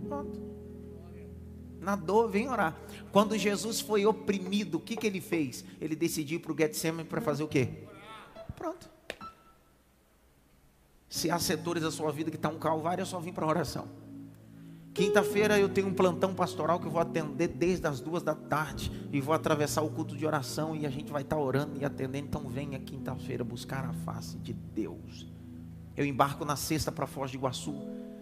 Pronto. 0.09 0.41
Na 1.81 1.95
dor, 1.95 2.29
vem 2.29 2.49
orar. 2.49 2.77
Quando 3.13 3.39
Jesus 3.39 3.81
foi 3.81 4.05
oprimido, 4.05 4.79
o 4.79 4.81
que, 4.81 4.97
que 4.97 5.07
ele 5.07 5.21
fez? 5.21 5.65
Ele 5.81 5.95
decidiu 5.95 6.41
para 6.41 6.53
o 6.53 6.57
Getsemane 6.57 7.09
para 7.09 7.21
fazer 7.21 7.45
o 7.45 7.49
quê? 7.49 7.85
Pronto. 8.57 8.98
Se 11.09 11.31
há 11.31 11.39
setores 11.39 11.83
da 11.83 11.91
sua 11.91 12.13
vida 12.13 12.31
que 12.31 12.37
está 12.37 12.49
um 12.49 12.59
calvário, 12.59 13.03
eu 13.03 13.07
só 13.07 13.19
vim 13.19 13.33
para 13.33 13.45
a 13.45 13.49
oração. 13.49 13.89
Quinta-feira 14.93 15.59
eu 15.59 15.69
tenho 15.69 15.87
um 15.87 15.95
plantão 15.95 16.35
pastoral 16.35 16.81
que 16.81 16.87
eu 16.87 16.91
vou 16.91 17.01
atender 17.01 17.49
desde 17.49 17.87
as 17.87 18.01
duas 18.01 18.23
da 18.23 18.35
tarde 18.35 18.91
e 19.13 19.21
vou 19.21 19.33
atravessar 19.33 19.83
o 19.83 19.91
culto 19.91 20.17
de 20.17 20.27
oração 20.27 20.75
e 20.75 20.85
a 20.85 20.91
gente 20.91 21.13
vai 21.13 21.23
estar 21.23 21.37
tá 21.37 21.43
orando 21.43 21.81
e 21.81 21.85
atendendo. 21.85 22.27
Então 22.27 22.49
venha 22.49 22.79
quinta-feira 22.79 23.45
buscar 23.45 23.85
a 23.85 23.93
face 23.93 24.37
de 24.39 24.53
Deus. 24.53 25.31
Eu 25.97 26.05
embarco 26.05 26.45
na 26.45 26.57
sexta 26.57 26.91
para 26.91 27.07
Foz 27.07 27.31
de 27.31 27.37
Iguaçu. 27.37 27.75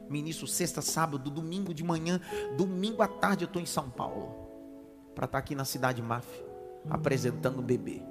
Ministro 0.09 0.47
sexta, 0.47 0.81
sábado, 0.81 1.31
domingo 1.31 1.75
de 1.75 1.83
manhã, 1.83 2.21
domingo 2.57 3.03
à 3.03 3.09
tarde 3.09 3.45
eu 3.45 3.47
estou 3.47 3.61
em 3.61 3.67
São 3.67 3.91
Paulo 3.91 4.47
para 5.15 5.25
estar 5.25 5.29
tá 5.29 5.39
aqui 5.39 5.55
na 5.55 5.65
cidade 5.65 6.01
Máfia 6.01 6.45
apresentando 6.89 7.59
o 7.59 7.63
bebê. 7.63 8.03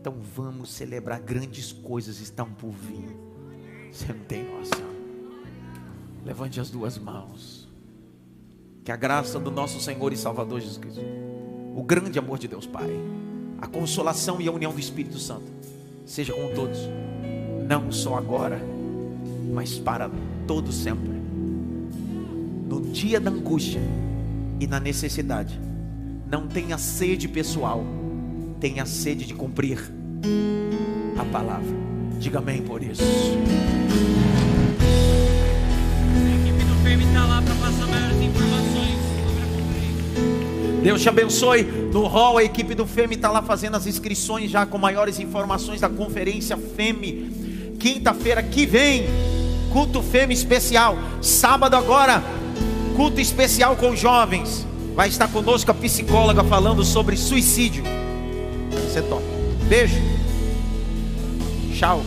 Então 0.00 0.14
vamos 0.34 0.70
celebrar 0.70 1.20
grandes 1.20 1.72
coisas 1.72 2.20
estão 2.20 2.48
por 2.50 2.70
vir. 2.70 3.16
Você 3.92 4.12
não 4.12 4.20
tem 4.20 4.44
noção. 4.44 4.88
Levante 6.24 6.60
as 6.60 6.70
duas 6.70 6.98
mãos. 6.98 7.68
Que 8.84 8.92
a 8.92 8.96
graça 8.96 9.38
do 9.38 9.50
nosso 9.50 9.80
Senhor 9.80 10.12
e 10.12 10.16
Salvador 10.16 10.60
Jesus 10.60 10.78
Cristo, 10.78 11.00
o 11.74 11.82
grande 11.82 12.18
amor 12.18 12.38
de 12.38 12.48
Deus 12.48 12.66
Pai, 12.66 12.88
a 13.60 13.66
consolação 13.66 14.40
e 14.40 14.48
a 14.48 14.52
união 14.52 14.72
do 14.72 14.80
Espírito 14.80 15.18
Santo, 15.18 15.50
seja 16.06 16.32
com 16.32 16.54
todos, 16.54 16.78
não 17.66 17.92
só 17.92 18.16
agora, 18.16 18.60
mas 19.52 19.78
para 19.78 20.10
todo 20.46 20.72
sempre. 20.72 21.18
No 22.66 22.80
dia 22.80 23.20
da 23.20 23.30
angústia 23.30 23.80
e 24.60 24.66
na 24.66 24.80
necessidade, 24.80 25.60
não 26.30 26.46
tenha 26.46 26.78
sede 26.78 27.28
pessoal, 27.28 27.84
tenha 28.60 28.84
sede 28.86 29.24
de 29.24 29.34
cumprir 29.34 29.78
a 31.18 31.24
palavra. 31.24 31.76
Diga 32.18 32.38
amém 32.38 32.62
por 32.62 32.82
isso. 32.82 33.02
está 37.18 37.24
lá 37.24 37.42
para 37.42 37.54
passar 37.54 37.86
maiores 37.86 38.22
informações 38.22 38.98
sobre 39.26 39.42
a 39.42 39.46
conferência. 39.46 40.82
Deus 40.82 41.02
te 41.02 41.08
abençoe. 41.08 41.62
No 41.92 42.06
hall, 42.06 42.38
a 42.38 42.44
equipe 42.44 42.74
do 42.74 42.86
FEME 42.86 43.14
está 43.14 43.30
lá 43.30 43.42
fazendo 43.42 43.76
as 43.76 43.86
inscrições 43.86 44.50
já 44.50 44.66
com 44.66 44.78
maiores 44.78 45.18
informações 45.18 45.80
da 45.80 45.88
conferência 45.88 46.56
FEME. 46.56 47.76
Quinta-feira 47.78 48.42
que 48.42 48.66
vem, 48.66 49.06
culto 49.72 50.02
FEME 50.02 50.34
especial. 50.34 50.98
Sábado 51.22 51.74
agora, 51.74 52.22
culto 52.96 53.20
especial 53.20 53.76
com 53.76 53.96
jovens. 53.96 54.66
Vai 54.94 55.08
estar 55.08 55.28
conosco 55.28 55.70
a 55.70 55.74
psicóloga 55.74 56.42
falando 56.44 56.84
sobre 56.84 57.16
suicídio. 57.16 57.97
Você 58.98 59.02
topa. 59.02 59.22
Beijo. 59.68 59.94
Tchau. 61.72 62.02